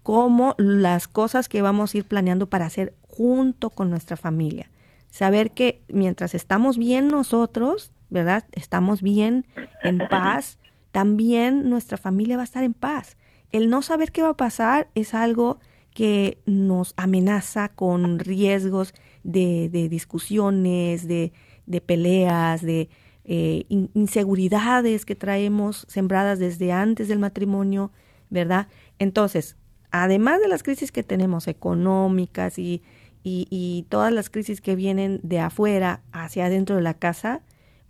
[0.02, 4.70] como las cosas que vamos a ir planeando para hacer junto con nuestra familia.
[5.12, 8.46] Saber que mientras estamos bien nosotros, ¿verdad?
[8.52, 9.44] Estamos bien
[9.82, 10.58] en paz,
[10.90, 13.18] también nuestra familia va a estar en paz.
[13.50, 15.60] El no saber qué va a pasar es algo
[15.92, 21.34] que nos amenaza con riesgos de, de discusiones, de,
[21.66, 22.88] de, peleas, de
[23.26, 27.92] eh, inseguridades que traemos sembradas desde antes del matrimonio,
[28.30, 28.66] ¿verdad?
[28.98, 29.58] Entonces,
[29.90, 32.82] además de las crisis que tenemos económicas y,
[33.22, 37.42] y, y todas las crisis que vienen de afuera hacia adentro de la casa,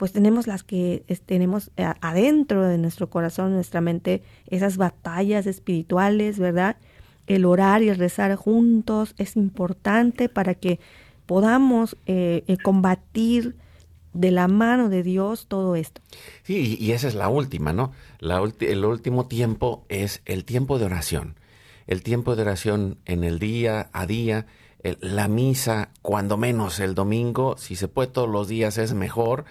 [0.03, 6.41] pues tenemos las que tenemos eh, adentro de nuestro corazón, nuestra mente, esas batallas espirituales,
[6.41, 6.77] ¿verdad?
[7.29, 10.81] El orar y el rezar juntos es importante para que
[11.27, 13.55] podamos eh, eh, combatir
[14.13, 16.01] de la mano de Dios todo esto.
[16.43, 17.93] Sí, y esa es la última, ¿no?
[18.19, 21.37] La el último tiempo es el tiempo de oración.
[21.87, 24.47] El tiempo de oración en el día a día,
[25.01, 29.45] la misa, cuando menos el domingo, si se puede todos los días es mejor.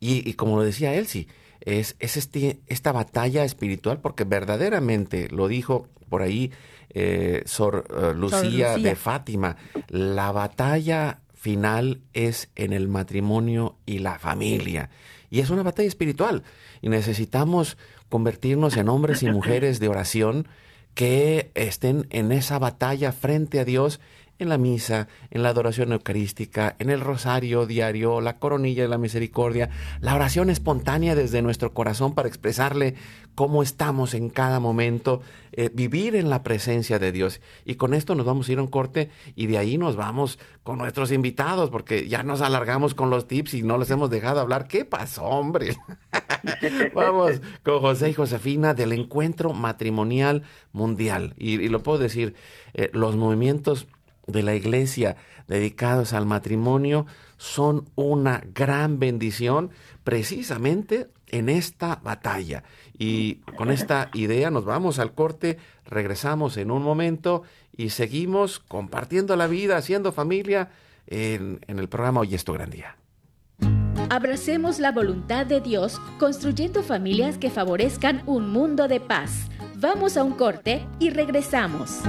[0.00, 1.28] Y, y como lo decía Elsie,
[1.60, 6.52] es, es este, esta batalla espiritual, porque verdaderamente, lo dijo por ahí
[6.90, 9.56] eh, Sor, uh, Lucía, Sor Lucía de Fátima,
[9.88, 14.90] la batalla final es en el matrimonio y la familia.
[15.30, 16.42] Y es una batalla espiritual.
[16.82, 17.76] Y necesitamos
[18.08, 20.48] convertirnos en hombres y mujeres de oración
[20.94, 24.00] que estén en esa batalla frente a Dios
[24.38, 28.98] en la misa, en la adoración eucarística, en el rosario diario, la coronilla de la
[28.98, 29.70] misericordia,
[30.00, 32.94] la oración espontánea desde nuestro corazón para expresarle
[33.34, 35.20] cómo estamos en cada momento,
[35.52, 37.40] eh, vivir en la presencia de Dios.
[37.64, 40.38] Y con esto nos vamos a ir a un corte y de ahí nos vamos
[40.62, 44.40] con nuestros invitados, porque ya nos alargamos con los tips y no les hemos dejado
[44.40, 44.66] hablar.
[44.66, 45.76] ¿Qué pasó, hombre?
[46.94, 51.34] vamos con José y Josefina del Encuentro Matrimonial Mundial.
[51.36, 52.34] Y, lo puedo decir,
[52.74, 53.86] eh, los movimientos
[54.26, 59.70] de la iglesia dedicados al matrimonio son una gran bendición
[60.04, 62.64] precisamente en esta batalla.
[62.98, 67.42] Y con esta idea nos vamos al corte, regresamos en un momento
[67.76, 70.70] y seguimos compartiendo la vida, haciendo familia
[71.06, 72.96] en, el programa Hoy es tu gran día.
[74.08, 79.48] Abracemos la voluntad de Dios construyendo familias que favorezcan un mundo de paz.
[79.76, 82.02] Vamos a un corte y regresamos.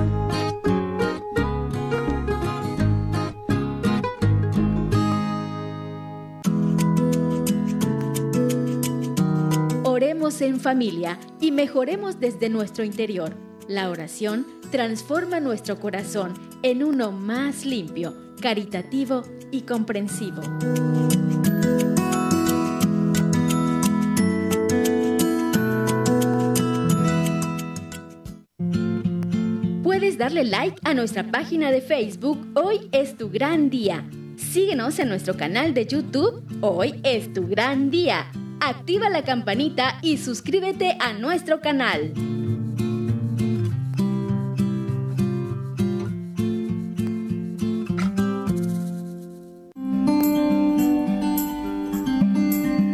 [9.97, 13.36] Oremos en familia y mejoremos desde nuestro interior.
[13.67, 20.43] La oración transforma nuestro corazón en uno más limpio, caritativo y comprensivo.
[29.81, 34.07] Puedes darle like a nuestra página de Facebook Hoy es tu gran día.
[34.36, 38.27] Síguenos en nuestro canal de YouTube Hoy es tu gran día
[38.60, 42.13] activa la campanita y suscríbete a nuestro canal.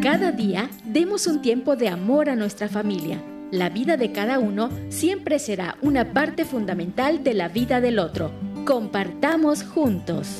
[0.02, 3.22] Cada día demos un tiempo de amor a nuestra familia.
[3.52, 8.32] La vida de cada uno siempre será una parte fundamental de la vida del otro.
[8.66, 10.40] Compartamos juntos.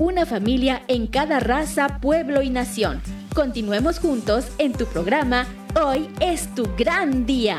[0.00, 3.02] una familia en cada raza, pueblo y nación.
[3.34, 5.46] Continuemos juntos en tu programa
[5.80, 7.58] Hoy es tu gran día.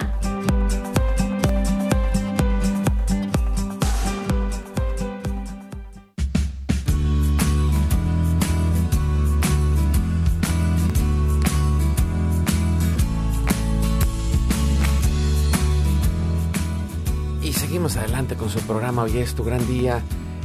[17.43, 19.03] Y seguimos adelante con su programa.
[19.03, 20.01] Hoy es tu gran día.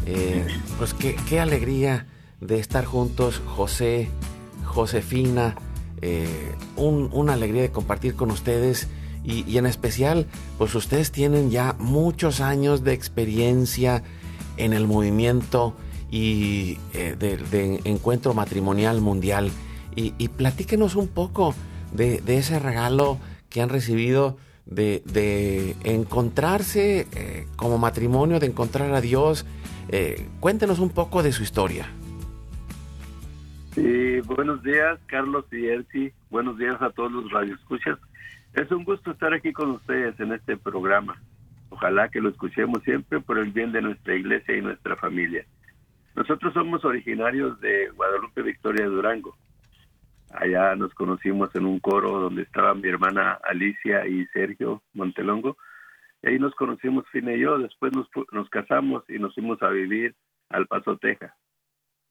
[0.06, 0.46] Eh,
[0.78, 2.06] pues qué, qué alegría
[2.40, 4.08] de estar juntos, José,
[4.64, 5.56] Josefina.
[6.02, 8.86] eh, un- una alegría de compartir con ustedes
[9.24, 10.26] y, en especial,
[10.58, 14.02] pues ustedes tienen ya muchos años de experiencia
[14.58, 15.74] en el movimiento
[16.10, 19.50] y eh, de, encuentro matrimonial mundial.
[19.96, 21.54] Y, y platíquenos un poco
[21.92, 24.36] de, de ese regalo que han recibido
[24.66, 29.46] de, de encontrarse eh, como matrimonio, de encontrar a Dios.
[29.88, 31.86] Eh, cuéntenos un poco de su historia.
[33.74, 36.14] Sí, buenos días, Carlos y Elsie.
[36.30, 37.98] Buenos días a todos los radioescuchas.
[38.54, 41.20] Es un gusto estar aquí con ustedes en este programa.
[41.68, 45.44] Ojalá que lo escuchemos siempre por el bien de nuestra iglesia y nuestra familia.
[46.14, 49.36] Nosotros somos originarios de Guadalupe Victoria Durango.
[50.30, 55.58] Allá nos conocimos en un coro donde estaba mi hermana Alicia y Sergio Montelongo.
[56.26, 57.56] Ahí nos conocimos Fina y yo.
[57.58, 60.12] Después nos, nos casamos y nos fuimos a vivir
[60.48, 61.32] al Paso, Texas.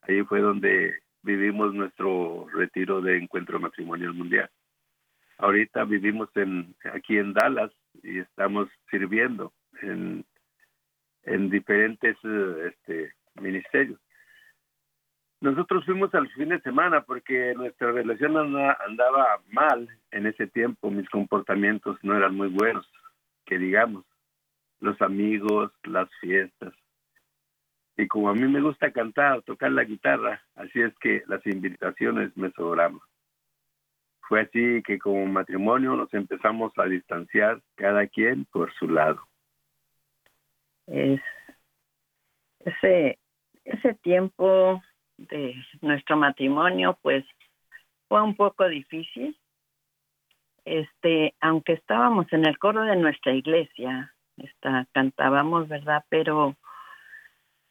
[0.03, 4.49] Ahí fue donde vivimos nuestro retiro de encuentro matrimonial mundial.
[5.37, 7.71] Ahorita vivimos en aquí en Dallas
[8.03, 9.51] y estamos sirviendo
[9.81, 10.23] en,
[11.23, 13.99] en diferentes eh, este, ministerios.
[15.41, 20.89] Nosotros fuimos al fin de semana porque nuestra relación anda- andaba mal en ese tiempo,
[20.89, 22.89] mis comportamientos no eran muy buenos,
[23.45, 24.05] que digamos,
[24.79, 26.73] los amigos, las fiestas.
[27.97, 32.35] Y como a mí me gusta cantar, tocar la guitarra, así es que las invitaciones
[32.35, 32.99] me sobraban.
[34.27, 39.21] Fue así que como matrimonio nos empezamos a distanciar cada quien por su lado.
[40.87, 41.21] es
[42.59, 43.19] ese
[43.63, 44.81] ese tiempo
[45.17, 47.25] de nuestro matrimonio pues
[48.07, 49.37] fue un poco difícil
[50.65, 56.55] este aunque estábamos en el coro de nuestra iglesia está cantábamos verdad pero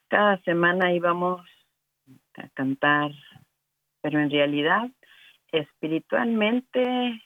[0.08, 1.42] cada semana íbamos
[2.36, 3.10] a cantar
[4.00, 4.88] pero en realidad
[5.52, 7.20] espiritualmente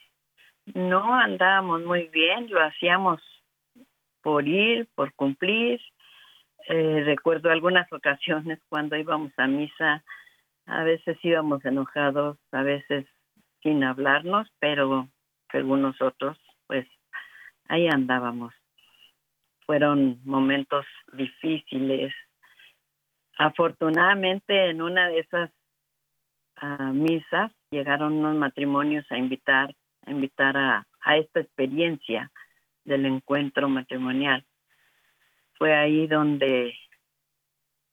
[0.75, 3.21] no andábamos muy bien lo hacíamos
[4.23, 5.81] por ir por cumplir.
[6.69, 10.05] Eh, recuerdo algunas ocasiones cuando íbamos a misa,
[10.67, 13.07] a veces íbamos enojados, a veces
[13.63, 15.09] sin hablarnos, pero
[15.51, 16.87] según nosotros, pues
[17.69, 18.55] ahí andábamos.
[19.67, 22.15] Fueron momentos difíciles.
[23.37, 25.51] Afortunadamente en una de esas
[26.57, 29.75] ah, misas llegaron unos matrimonios a invitar,
[30.07, 32.31] a invitar a, a esta experiencia
[32.85, 34.45] del encuentro matrimonial
[35.59, 36.73] fue ahí donde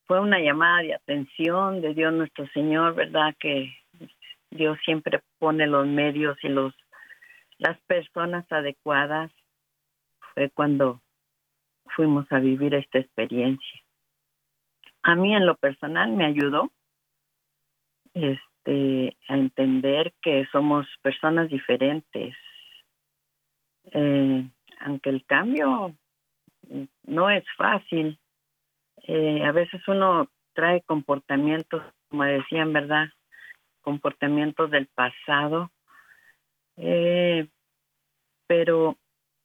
[0.05, 3.35] fue una llamada de atención de Dios nuestro Señor, ¿verdad?
[3.39, 3.75] Que
[4.51, 6.73] Dios siempre pone los medios y los
[7.57, 9.31] las personas adecuadas.
[10.33, 11.01] Fue cuando
[11.95, 13.81] fuimos a vivir esta experiencia.
[15.03, 16.71] A mí en lo personal me ayudó
[18.13, 22.35] este a entender que somos personas diferentes.
[23.91, 24.49] Eh,
[24.79, 25.95] aunque el cambio
[27.03, 28.19] no es fácil.
[29.03, 33.09] Eh, a veces uno trae comportamientos, como decían, ¿verdad?
[33.81, 35.71] Comportamientos del pasado.
[36.77, 37.47] Eh,
[38.47, 38.97] pero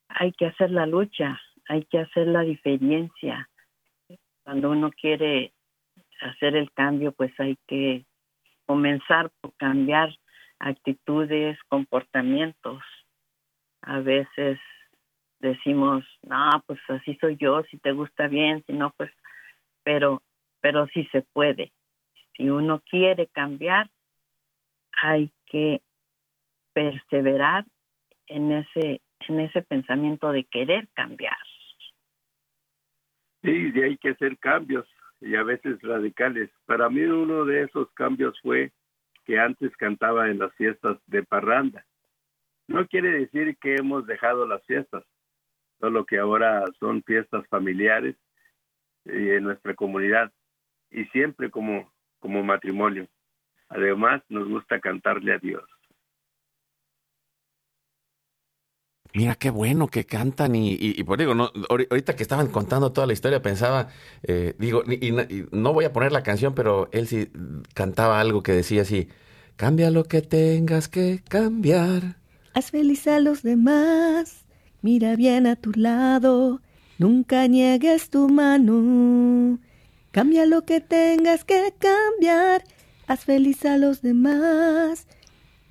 [0.09, 3.49] hay que hacer la lucha, hay que hacer la diferencia.
[4.43, 5.53] Cuando uno quiere
[6.21, 8.05] hacer el cambio, pues hay que
[8.67, 10.11] comenzar por cambiar
[10.59, 12.83] actitudes, comportamientos.
[13.83, 14.59] A veces
[15.41, 19.11] decimos, no, pues así soy yo, si te gusta bien, si no, pues,
[19.83, 20.23] pero,
[20.61, 21.73] pero sí se puede.
[22.37, 23.91] Si uno quiere cambiar,
[25.03, 25.81] hay que
[26.73, 27.65] perseverar
[28.27, 31.37] en ese, en ese pensamiento de querer cambiar.
[33.43, 34.87] Sí, y hay que hacer cambios
[35.21, 36.51] y a veces radicales.
[36.67, 38.73] Para mí uno de esos cambios fue
[39.25, 41.85] que antes cantaba en las fiestas de parranda.
[42.67, 45.05] No quiere decir que hemos dejado las fiestas,
[45.81, 48.17] solo que ahora son fiestas familiares
[49.05, 50.33] y en nuestra comunidad
[50.91, 53.09] y siempre como, como matrimonio.
[53.69, 55.65] Además, nos gusta cantarle a Dios.
[59.15, 63.07] Mira qué bueno que cantan y, por digo, no, ahori- ahorita que estaban contando toda
[63.09, 63.89] la historia pensaba,
[64.23, 65.13] eh, digo, y
[65.51, 67.29] no voy a poner la canción, pero él sí
[67.75, 69.09] cantaba algo que decía así,
[69.57, 72.17] cambia lo que tengas que cambiar,
[72.53, 74.45] Haz feliz a los demás,
[74.83, 76.61] mira bien a tu lado,
[76.99, 79.59] nunca niegues tu mano.
[80.11, 82.65] Cambia lo que tengas que cambiar,
[83.07, 85.07] haz feliz a los demás.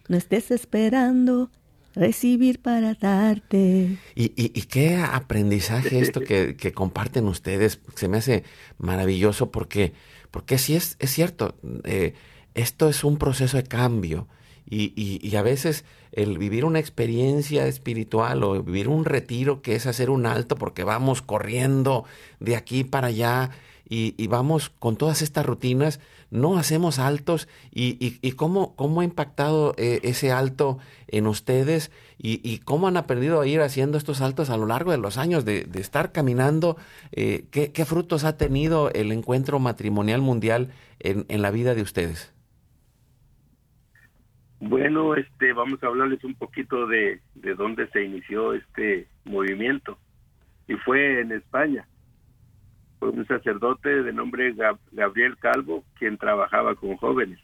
[0.07, 1.51] No estés esperando
[1.95, 3.97] recibir para darte.
[4.15, 7.79] Y, y, qué aprendizaje esto que, que, comparten ustedes.
[7.95, 8.43] Se me hace
[8.77, 9.93] maravilloso porque,
[10.31, 12.13] porque sí es, es cierto, eh,
[12.53, 14.27] esto es un proceso de cambio.
[14.69, 19.75] Y, y, y, a veces el vivir una experiencia espiritual o vivir un retiro que
[19.75, 22.05] es hacer un alto porque vamos corriendo
[22.39, 23.49] de aquí para allá
[23.89, 29.99] y, vamos con todas estas rutinas, no hacemos altos y, cómo, cómo ha impactado eh,
[30.03, 30.77] ese alto
[31.07, 34.99] en ustedes y, cómo han aprendido a ir haciendo estos altos a lo largo de
[34.99, 36.77] los años de, estar caminando,
[37.11, 40.69] eh, ¿qué, ¿qué, frutos ha tenido el encuentro matrimonial mundial
[40.99, 42.33] en, en la vida de ustedes.
[44.59, 49.97] Bueno, este, vamos a hablarles un poquito de, de dónde se inició este movimiento
[50.67, 51.87] y fue en España
[52.99, 54.53] fue un sacerdote de nombre
[54.91, 57.39] Gabriel Calvo quien trabajaba con jóvenes.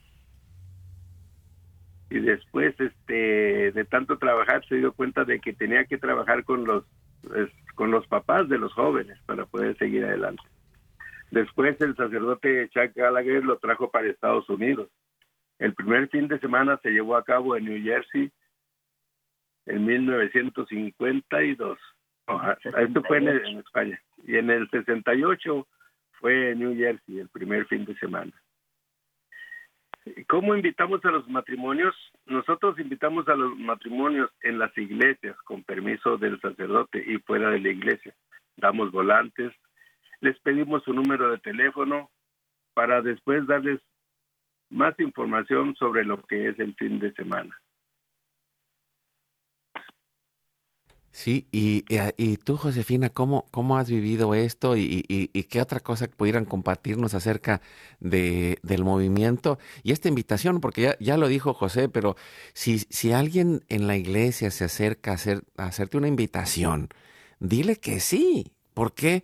[2.09, 6.65] Y después este de tanto trabajar se dio cuenta de que tenía que trabajar con
[6.65, 6.83] los
[7.73, 10.43] con los papás de los jóvenes para poder seguir adelante.
[11.31, 14.89] Después el sacerdote Chuck Gallagher lo trajo para Estados Unidos.
[15.57, 18.31] El primer fin de semana se llevó a cabo en New Jersey
[19.65, 21.79] en 1952
[22.77, 23.99] esto fue en, España.
[24.26, 25.67] Y en el 68
[26.19, 28.32] fue New Jersey, el primer fin de semana.
[30.28, 31.95] ¿Cómo invitamos a los matrimonios?
[32.26, 37.59] Nosotros invitamos a los matrimonios en las iglesias con permiso del sacerdote y fuera de
[37.59, 38.13] la iglesia.
[38.55, 39.51] Damos volantes,
[40.21, 42.11] les pedimos su número de teléfono
[42.73, 43.80] para después darles
[44.69, 47.55] más información sobre lo que es el fin de semana.
[51.16, 51.86] Sí, y,
[52.18, 57.13] y, tú, Josefina, ¿cómo, ¿cómo has vivido esto y, y, qué otra cosa pudieran compartirnos
[57.13, 57.61] acerca
[58.01, 60.59] de, del movimiento y esta invitación?
[60.59, 62.18] Porque ya, ya lo dijo José, pero
[62.53, 66.89] si, si alguien en la iglesia se acerca a, hacer, a hacerte una invitación,
[67.39, 69.24] dile que sí, porque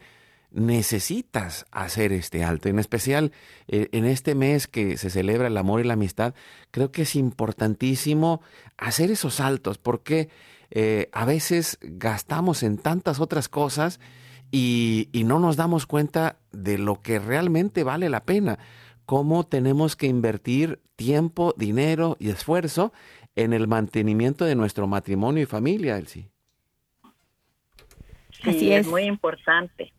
[0.49, 2.69] necesitas hacer este alto.
[2.69, 3.33] En especial
[3.67, 6.35] eh, en este mes que se celebra el amor y la amistad,
[6.71, 8.41] creo que es importantísimo
[8.77, 10.29] hacer esos altos, porque
[10.71, 13.99] eh, a veces gastamos en tantas otras cosas
[14.51, 18.57] y, no nos damos cuenta de lo que realmente vale la pena,
[19.05, 22.93] cómo tenemos que invertir tiempo, dinero y esfuerzo
[23.35, 26.29] en el mantenimiento de nuestro matrimonio y familia, Elsie.
[28.43, 28.87] Sí, es.
[28.87, 29.93] muy importante.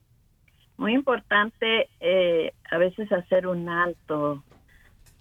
[0.76, 4.42] Muy importante eh, a veces hacer un alto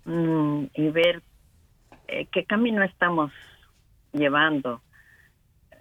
[0.05, 1.21] mm, y ver
[2.07, 3.31] eh, qué camino estamos
[4.13, 4.81] llevando.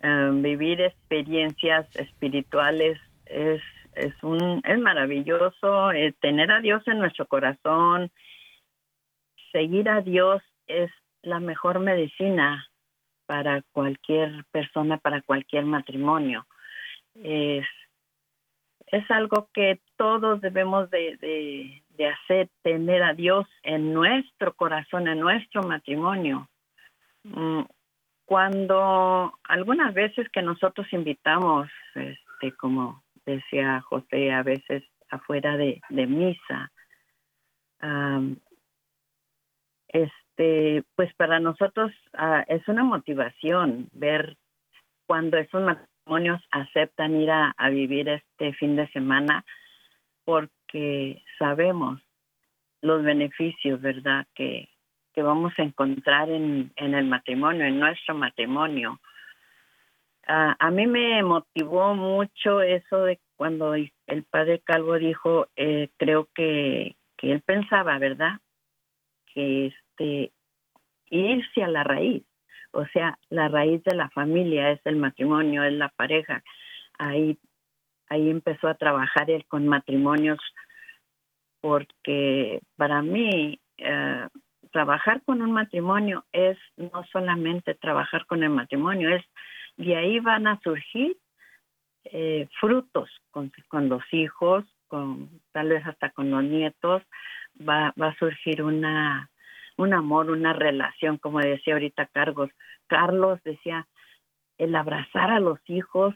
[0.03, 3.61] Em, vivir experiencias espirituales es,
[3.95, 8.11] es, un, es maravilloso, eh, tener a Dios en nuestro corazón,
[9.53, 10.91] seguir a Dios es
[11.23, 12.67] la mejor medicina
[13.27, 16.47] para cualquier persona, para cualquier matrimonio.
[17.15, 17.67] Es,
[18.87, 25.09] es algo que todos debemos de, de, de hacer, tener a Dios en nuestro corazón,
[25.09, 26.49] en nuestro matrimonio.
[28.31, 36.71] Cuando algunas veces que nosotros invitamos, este, como decía José, a veces afuera de, misa,
[39.89, 44.37] este, pues para nosotros ah, es una motivación ver
[45.09, 49.45] cuando esos matrimonios aceptan ir a, a vivir este fin de semana,
[50.25, 52.01] porque sabemos
[52.81, 54.25] los beneficios, ¿verdad?
[54.37, 54.69] Que,
[55.13, 59.01] que vamos a encontrar en, en el matrimonio, en nuestro matrimonio.
[60.27, 66.97] a mí me motivó mucho eso de cuando el padre Calvo dijo, eh, creo que,
[67.17, 68.39] que él pensaba, ¿verdad?
[69.33, 70.33] Que este,
[71.09, 72.23] irse a la raíz,
[72.73, 76.43] o sea, la raíz de la familia es el matrimonio, es la pareja.
[76.99, 77.39] Ahí,
[78.09, 80.39] ahí empezó a trabajar él con matrimonios
[81.61, 84.29] porque para mí eh,
[84.71, 89.25] trabajar con un matrimonio es no solamente trabajar con el matrimonio, es
[89.77, 91.17] de ahí van a surgir
[92.05, 97.03] eh, frutos con, con, los hijos, con tal vez hasta con los nietos,
[97.61, 99.31] va, va a surgir una
[99.81, 102.51] un amor, una relación, como decía ahorita Carlos.
[102.87, 103.87] Carlos decía,
[104.59, 106.15] el abrazar a los hijos,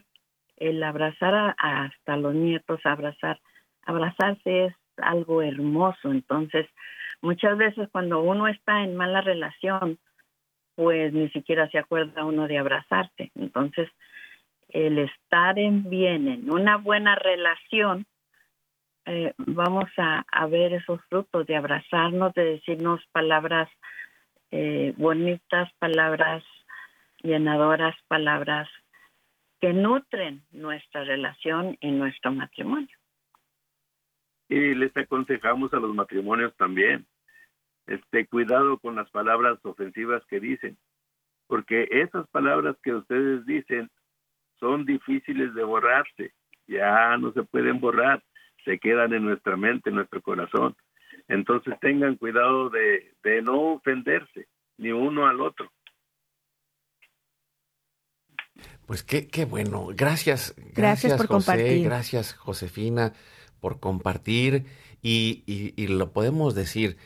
[0.57, 3.39] el abrazar a, hasta los nietos, abrazar,
[3.83, 6.11] abrazarse es algo hermoso.
[6.11, 6.67] Entonces,
[7.21, 9.97] Muchas veces cuando uno está en mala relación,
[10.75, 13.31] pues ni siquiera se acuerda uno de abrazarse.
[13.35, 13.89] Entonces,
[14.69, 18.05] el estar en bien, en una buena relación,
[19.05, 23.69] eh, vamos a, ver esos frutos de abrazarnos, de decirnos palabras
[24.51, 26.43] eh, bonitas, palabras
[27.21, 28.67] llenadoras, palabras
[29.61, 32.97] que nutren nuestra relación y nuestro matrimonio.
[34.47, 37.05] Y les aconsejamos a los matrimonios también,
[37.87, 40.77] este cuidado con las palabras ofensivas que dicen,
[41.47, 43.89] porque esas palabras que ustedes dicen
[44.59, 46.33] son difíciles de borrarse,
[46.67, 48.23] ya no se pueden borrar,
[48.63, 50.75] se quedan en nuestra mente, en nuestro corazón.
[51.27, 55.71] Entonces tengan cuidado de, de no ofenderse, ni uno al otro.
[58.85, 59.87] Pues qué, qué bueno.
[59.95, 61.83] Gracias, gracias, por José, compartir.
[61.83, 63.13] Gracias, Josefina,
[63.65, 64.67] por compartir.
[65.01, 66.97] Y, y, lo podemos decir,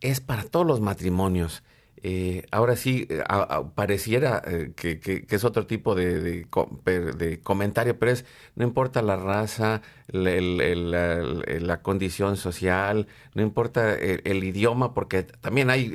[0.00, 1.62] es para todos los matrimonios.
[2.02, 3.22] Eh, ahora sí, eh,
[3.74, 6.46] pareciera eh, que, es otro tipo de,
[7.42, 15.24] comentario, pero es, no importa la raza, la, condición social, no importa el, idioma, porque
[15.24, 15.92] también hay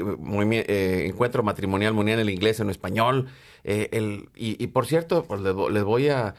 [1.09, 3.29] encuentro matrimonial mundial en el inglés, en el español.
[3.63, 6.35] el, y, por cierto, pues les, voy a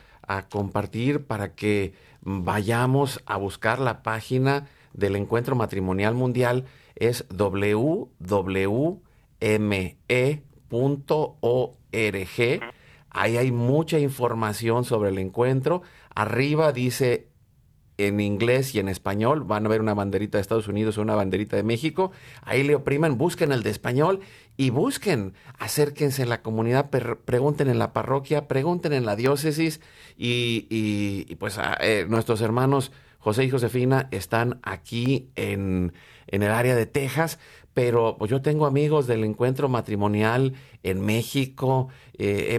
[0.49, 6.65] compartir para que vayamos a buscar la página del encuentro matrimonial mundial.
[6.97, 9.03] Es www
[9.59, 10.01] me.org.
[13.11, 15.83] Ahí hay mucha información sobre el encuentro.
[16.15, 17.29] Arriba dice
[17.99, 19.45] en inglés y en español.
[19.45, 22.13] Van a ver una banderita de Estados Unidos o una banderita de México.
[22.43, 24.21] Ahí le opriman, busquen el de español
[24.57, 29.81] y busquen, acérquense en la comunidad, pregunten en la parroquia, pregunten en la diócesis
[30.17, 35.95] y, pues eh, nuestros hermanos José y Josefina están aquí en,
[36.27, 37.39] en el área de Texas
[37.75, 40.55] pero pues yo tengo amigos del encuentro matrimonial
[40.85, 42.59] en México eh,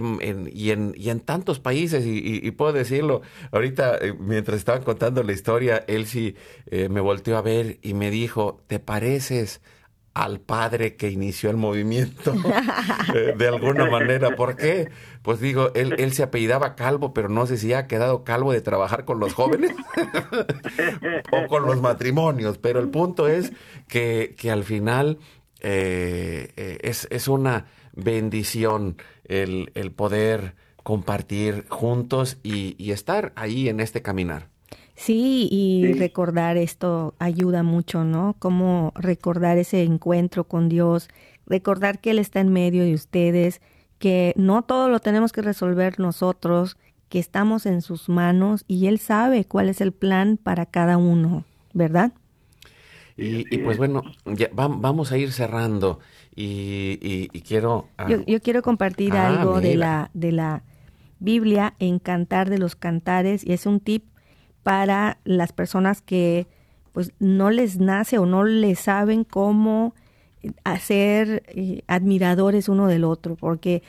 [0.52, 5.32] y, en, y, en, tantos países, y, puedo decirlo, ahorita eh, mientras estaban contando la
[5.32, 6.36] historia, sí
[6.66, 9.62] eh, me volteó a ver y me dijo, ¿te pareces
[10.12, 12.32] al padre que inició el movimiento
[13.38, 14.36] de alguna manera?
[14.36, 14.88] ¿Por qué?
[15.26, 18.60] Pues digo, él, él se apellidaba Calvo, pero no sé si ha quedado calvo de
[18.60, 19.72] trabajar con los jóvenes
[21.32, 23.52] o con los matrimonios, pero el punto es
[23.88, 25.18] que, que al final
[25.60, 30.54] es, es una bendición el, el poder
[30.84, 34.48] compartir juntos y, y, estar ahí en este caminar.
[34.94, 38.36] Sí, y recordar esto ayuda mucho, ¿no?
[38.38, 41.08] Como recordar ese encuentro con Dios,
[41.46, 43.60] recordar que Él está en medio de ustedes,
[43.98, 46.76] que no todo lo tenemos que resolver nosotros,
[47.08, 51.44] que estamos en sus manos y Él sabe cuál es el plan para cada uno,
[51.72, 52.12] ¿verdad?
[53.16, 56.00] Y, y pues bueno, ya vamos a ir cerrando
[56.34, 57.88] y, quiero...
[57.96, 60.62] Ah, yo, quiero compartir ah, algo de la, de la
[61.18, 64.04] Biblia en Cantar de los Cantares y es un tip
[64.62, 66.46] para las personas que
[66.92, 69.94] pues no les nace o no les saben cómo
[70.64, 73.82] hacer eh, admiradores uno del otro, porque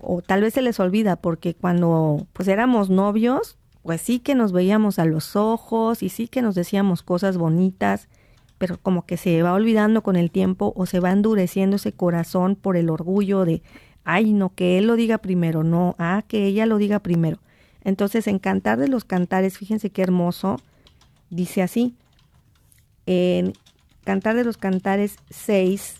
[0.00, 4.52] o tal vez se les olvida porque cuando pues éramos novios, pues sí que nos
[4.52, 8.08] veíamos a los ojos y sí que nos decíamos cosas bonitas
[8.60, 12.56] pero como que se va olvidando con el tiempo o se va endureciendo ese corazón
[12.56, 13.62] por el orgullo de,
[14.04, 17.38] ay, no, que él lo diga primero, no, ah, que ella lo diga primero.
[17.84, 20.60] Entonces, en Cantar de los Cantares, fíjense qué hermoso,
[21.30, 21.94] dice así,
[23.06, 23.54] en
[24.04, 25.99] Cantar de los Cantares 6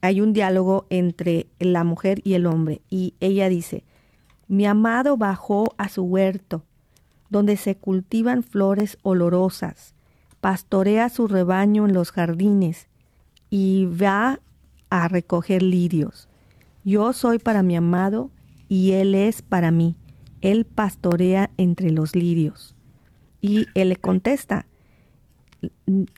[0.00, 3.84] hay un diálogo entre la mujer y el hombre y ella dice,
[4.48, 6.64] mi amado bajó a su huerto,
[7.28, 9.94] donde se cultivan flores olorosas
[10.40, 12.88] pastorea su rebaño en los jardines
[13.50, 14.40] y va
[14.88, 16.28] a recoger lirios.
[16.84, 18.30] Yo soy para mi amado
[18.68, 19.96] y él es para mí.
[20.40, 22.74] Él pastorea entre los lirios.
[23.42, 24.66] Y él le contesta,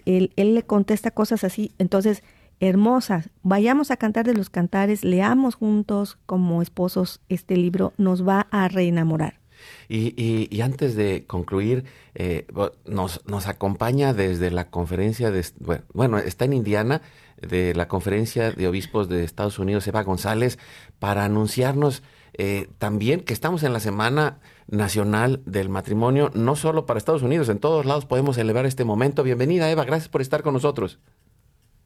[0.05, 1.73] él, él, le contesta cosas así.
[1.79, 2.23] Entonces,
[2.63, 8.47] hermosas, vayamos a cantar de los cantares, leamos juntos como esposos este libro, nos va
[8.53, 9.41] a reenamorar.
[9.89, 11.85] Y, antes de concluir,
[12.15, 12.47] eh,
[12.87, 15.45] nos, nos acompaña desde la conferencia de,
[15.93, 17.03] bueno, está en Indiana,
[17.41, 20.59] de la conferencia de obispos de Estados Unidos, Eva González,
[21.01, 22.03] para anunciarnos
[22.35, 24.39] eh, también que estamos en la Semana
[24.69, 29.25] Nacional del Matrimonio, no solo para Estados Unidos, en todos lados podemos elevar este momento.
[29.25, 31.01] Bienvenida, Eva, gracias por estar con nosotros.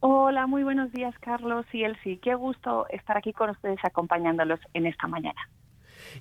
[0.08, 2.20] Hola, muy buenos días, Carlos y Elsie.
[2.20, 5.50] Qué gusto estar aquí con ustedes acompañándolos en esta mañana.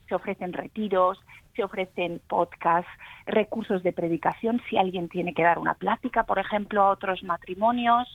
[0.07, 1.19] se ofrecen retiros,
[1.59, 2.89] se ofrecen podcasts,
[3.25, 8.07] recursos de predicación, si alguien tiene que dar una plática, por ejemplo, a otros matrimonios.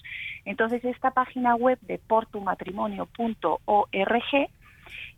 [0.47, 4.49] Entonces, esta página web de portumatrimonio.org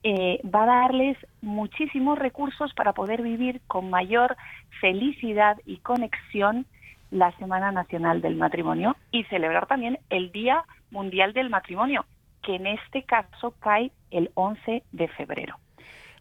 [0.02, 4.36] eh, va a darles muchísimos recursos para poder vivir con mayor
[4.80, 6.66] felicidad y conexión
[7.12, 12.04] la Semana Nacional del Matrimonio y celebrar también el Día Mundial del Matrimonio,
[12.42, 15.58] que en este caso cae el 11 de febrero.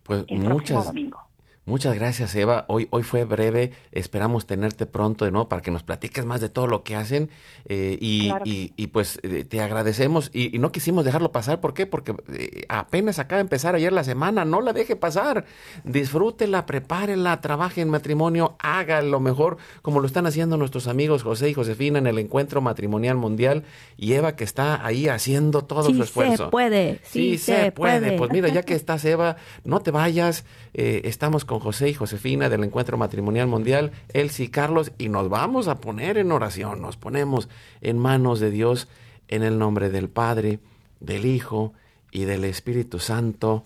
[0.04, 1.26] Pues muchas, domingo.
[1.68, 2.66] Muchas gracias, Eva.
[2.68, 3.72] Hoy, hoy fue breve.
[3.92, 7.32] Esperamos tenerte pronto de nuevo para que nos platiques más de todo lo que hacen.
[7.68, 10.30] Eh, y, y, pues eh, te agradecemos.
[10.32, 11.62] Y, no quisimos dejarlo pasar.
[11.62, 11.88] ¿Por qué?
[11.88, 14.46] Porque eh, apenas acaba de empezar ayer la semana.
[14.46, 15.46] No la deje pasar.
[15.84, 21.50] Disfrútela, prepárela, trabaje en matrimonio, haga lo mejor, como lo están haciendo nuestros amigos José
[21.50, 23.64] y Josefina en el encuentro matrimonial mundial.
[23.98, 26.46] Y Eva, que está ahí haciendo todo su esfuerzo.
[26.46, 27.00] Se puede.
[27.06, 28.20] Sí, se, puede.
[28.20, 30.46] Pues mira, ya que estás, Eva, no te vayas.
[30.74, 35.68] estamos con José y Josefina del Encuentro Matrimonial Mundial, Elsie y Carlos, y nos vamos
[35.68, 37.50] a poner en oración, nos ponemos
[37.82, 38.88] en manos de Dios
[39.28, 40.60] en el nombre del Padre,
[41.00, 41.74] del Hijo
[42.12, 43.66] y del Espíritu Santo.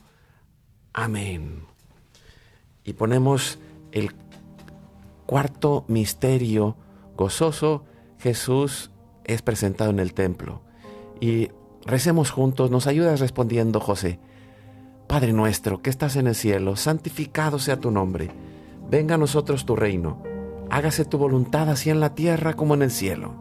[0.94, 1.64] Amén.
[2.84, 3.60] Y ponemos
[3.92, 4.12] el
[5.26, 6.76] cuarto misterio
[7.16, 7.86] gozoso,
[8.20, 8.92] Jesús
[9.26, 10.62] es presentado en el templo.
[11.20, 11.50] Y
[11.86, 14.20] recemos juntos, nos ayudas respondiendo José.
[15.10, 18.30] Padre nuestro que estás en el cielo, santificado sea tu nombre.
[18.92, 20.22] Venga a nosotros tu reino.
[20.70, 23.34] Hágase tu voluntad así en la tierra como en el cielo.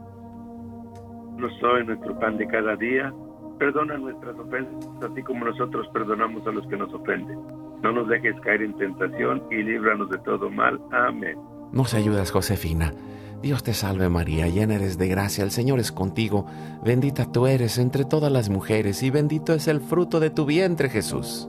[1.36, 3.12] No soy nuestro pan de cada día.
[3.58, 7.38] Perdona nuestras ofensas, así como nosotros perdonamos a los que nos ofenden.
[7.82, 10.80] No nos dejes caer en tentación y líbranos de todo mal.
[10.90, 11.36] Amén.
[11.70, 12.94] Nos ayudas, Josefina.
[13.42, 16.46] Dios te salve María, llena eres de gracia, el Señor es contigo,
[16.82, 20.88] bendita tú eres entre todas las mujeres y bendito es el fruto de tu vientre
[20.88, 21.48] Jesús.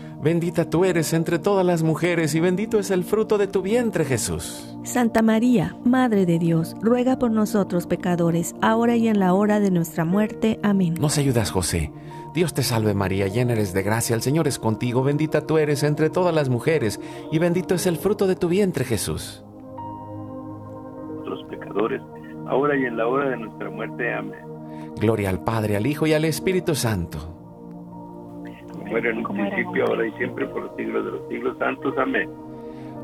[0.21, 4.05] Bendita tú eres entre todas las mujeres y bendito es el fruto de tu vientre
[4.05, 4.77] Jesús.
[4.83, 9.71] Santa María, Madre de Dios, ruega por nosotros pecadores, ahora y en la hora de
[9.71, 10.59] nuestra muerte.
[10.61, 10.93] Amén.
[10.99, 11.91] Nos ayudas, José.
[12.35, 15.81] Dios te salve María, llena eres de gracia, el Señor es contigo, bendita tú eres
[15.81, 16.99] entre todas las mujeres
[17.31, 19.43] y bendito es el fruto de tu vientre Jesús.
[21.25, 21.99] Los pecadores,
[22.47, 24.13] ahora y en la hora de nuestra muerte.
[24.13, 24.39] Amén.
[24.99, 27.40] Gloria al Padre, al Hijo y al Espíritu Santo.
[28.91, 31.93] Como era en un principio, ahora y siempre, por los siglos de los siglos santos.
[31.97, 32.29] Amén.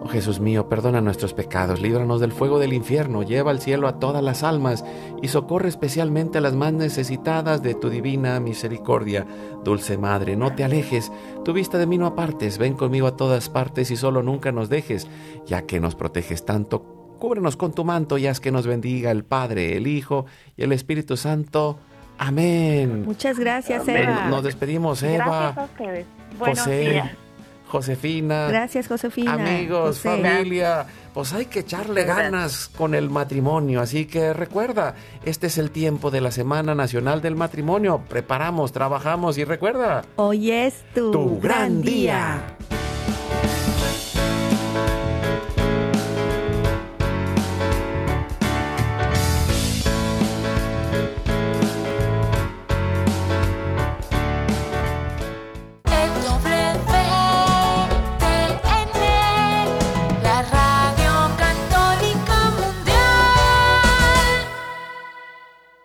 [0.02, 3.98] Oh Jesús mío, perdona nuestros pecados, líbranos del fuego del infierno, lleva al cielo a
[3.98, 4.84] todas las almas
[5.22, 9.26] y socorre especialmente a las más necesitadas de tu divina misericordia.
[9.64, 11.10] Dulce Madre, no te alejes,
[11.46, 14.68] tu vista de mí no apartes, ven conmigo a todas partes y solo nunca nos
[14.68, 15.10] dejes,
[15.46, 17.16] ya que nos proteges tanto.
[17.18, 20.26] Cúbrenos con tu manto y haz que nos bendiga el Padre, el Hijo
[20.58, 21.80] y el Espíritu Santo.
[22.18, 23.06] Amén.
[23.06, 24.28] Muchas gracias, Eva.
[24.30, 25.54] Nos despedimos, Eva.
[25.56, 26.06] Gracias a ustedes.
[26.38, 27.12] Buenos José, días.
[27.68, 28.48] Josefina.
[28.48, 29.34] Gracias, Josefina.
[29.34, 30.22] Amigos, José.
[30.22, 33.82] familia, pues hay que echarle ganas con el matrimonio.
[33.82, 34.96] Así que recuerda,
[35.26, 38.02] este es el tiempo de la Semana Nacional del Matrimonio.
[38.08, 42.42] Preparamos, trabajamos y recuerda, Hoy es tu, tu gran día.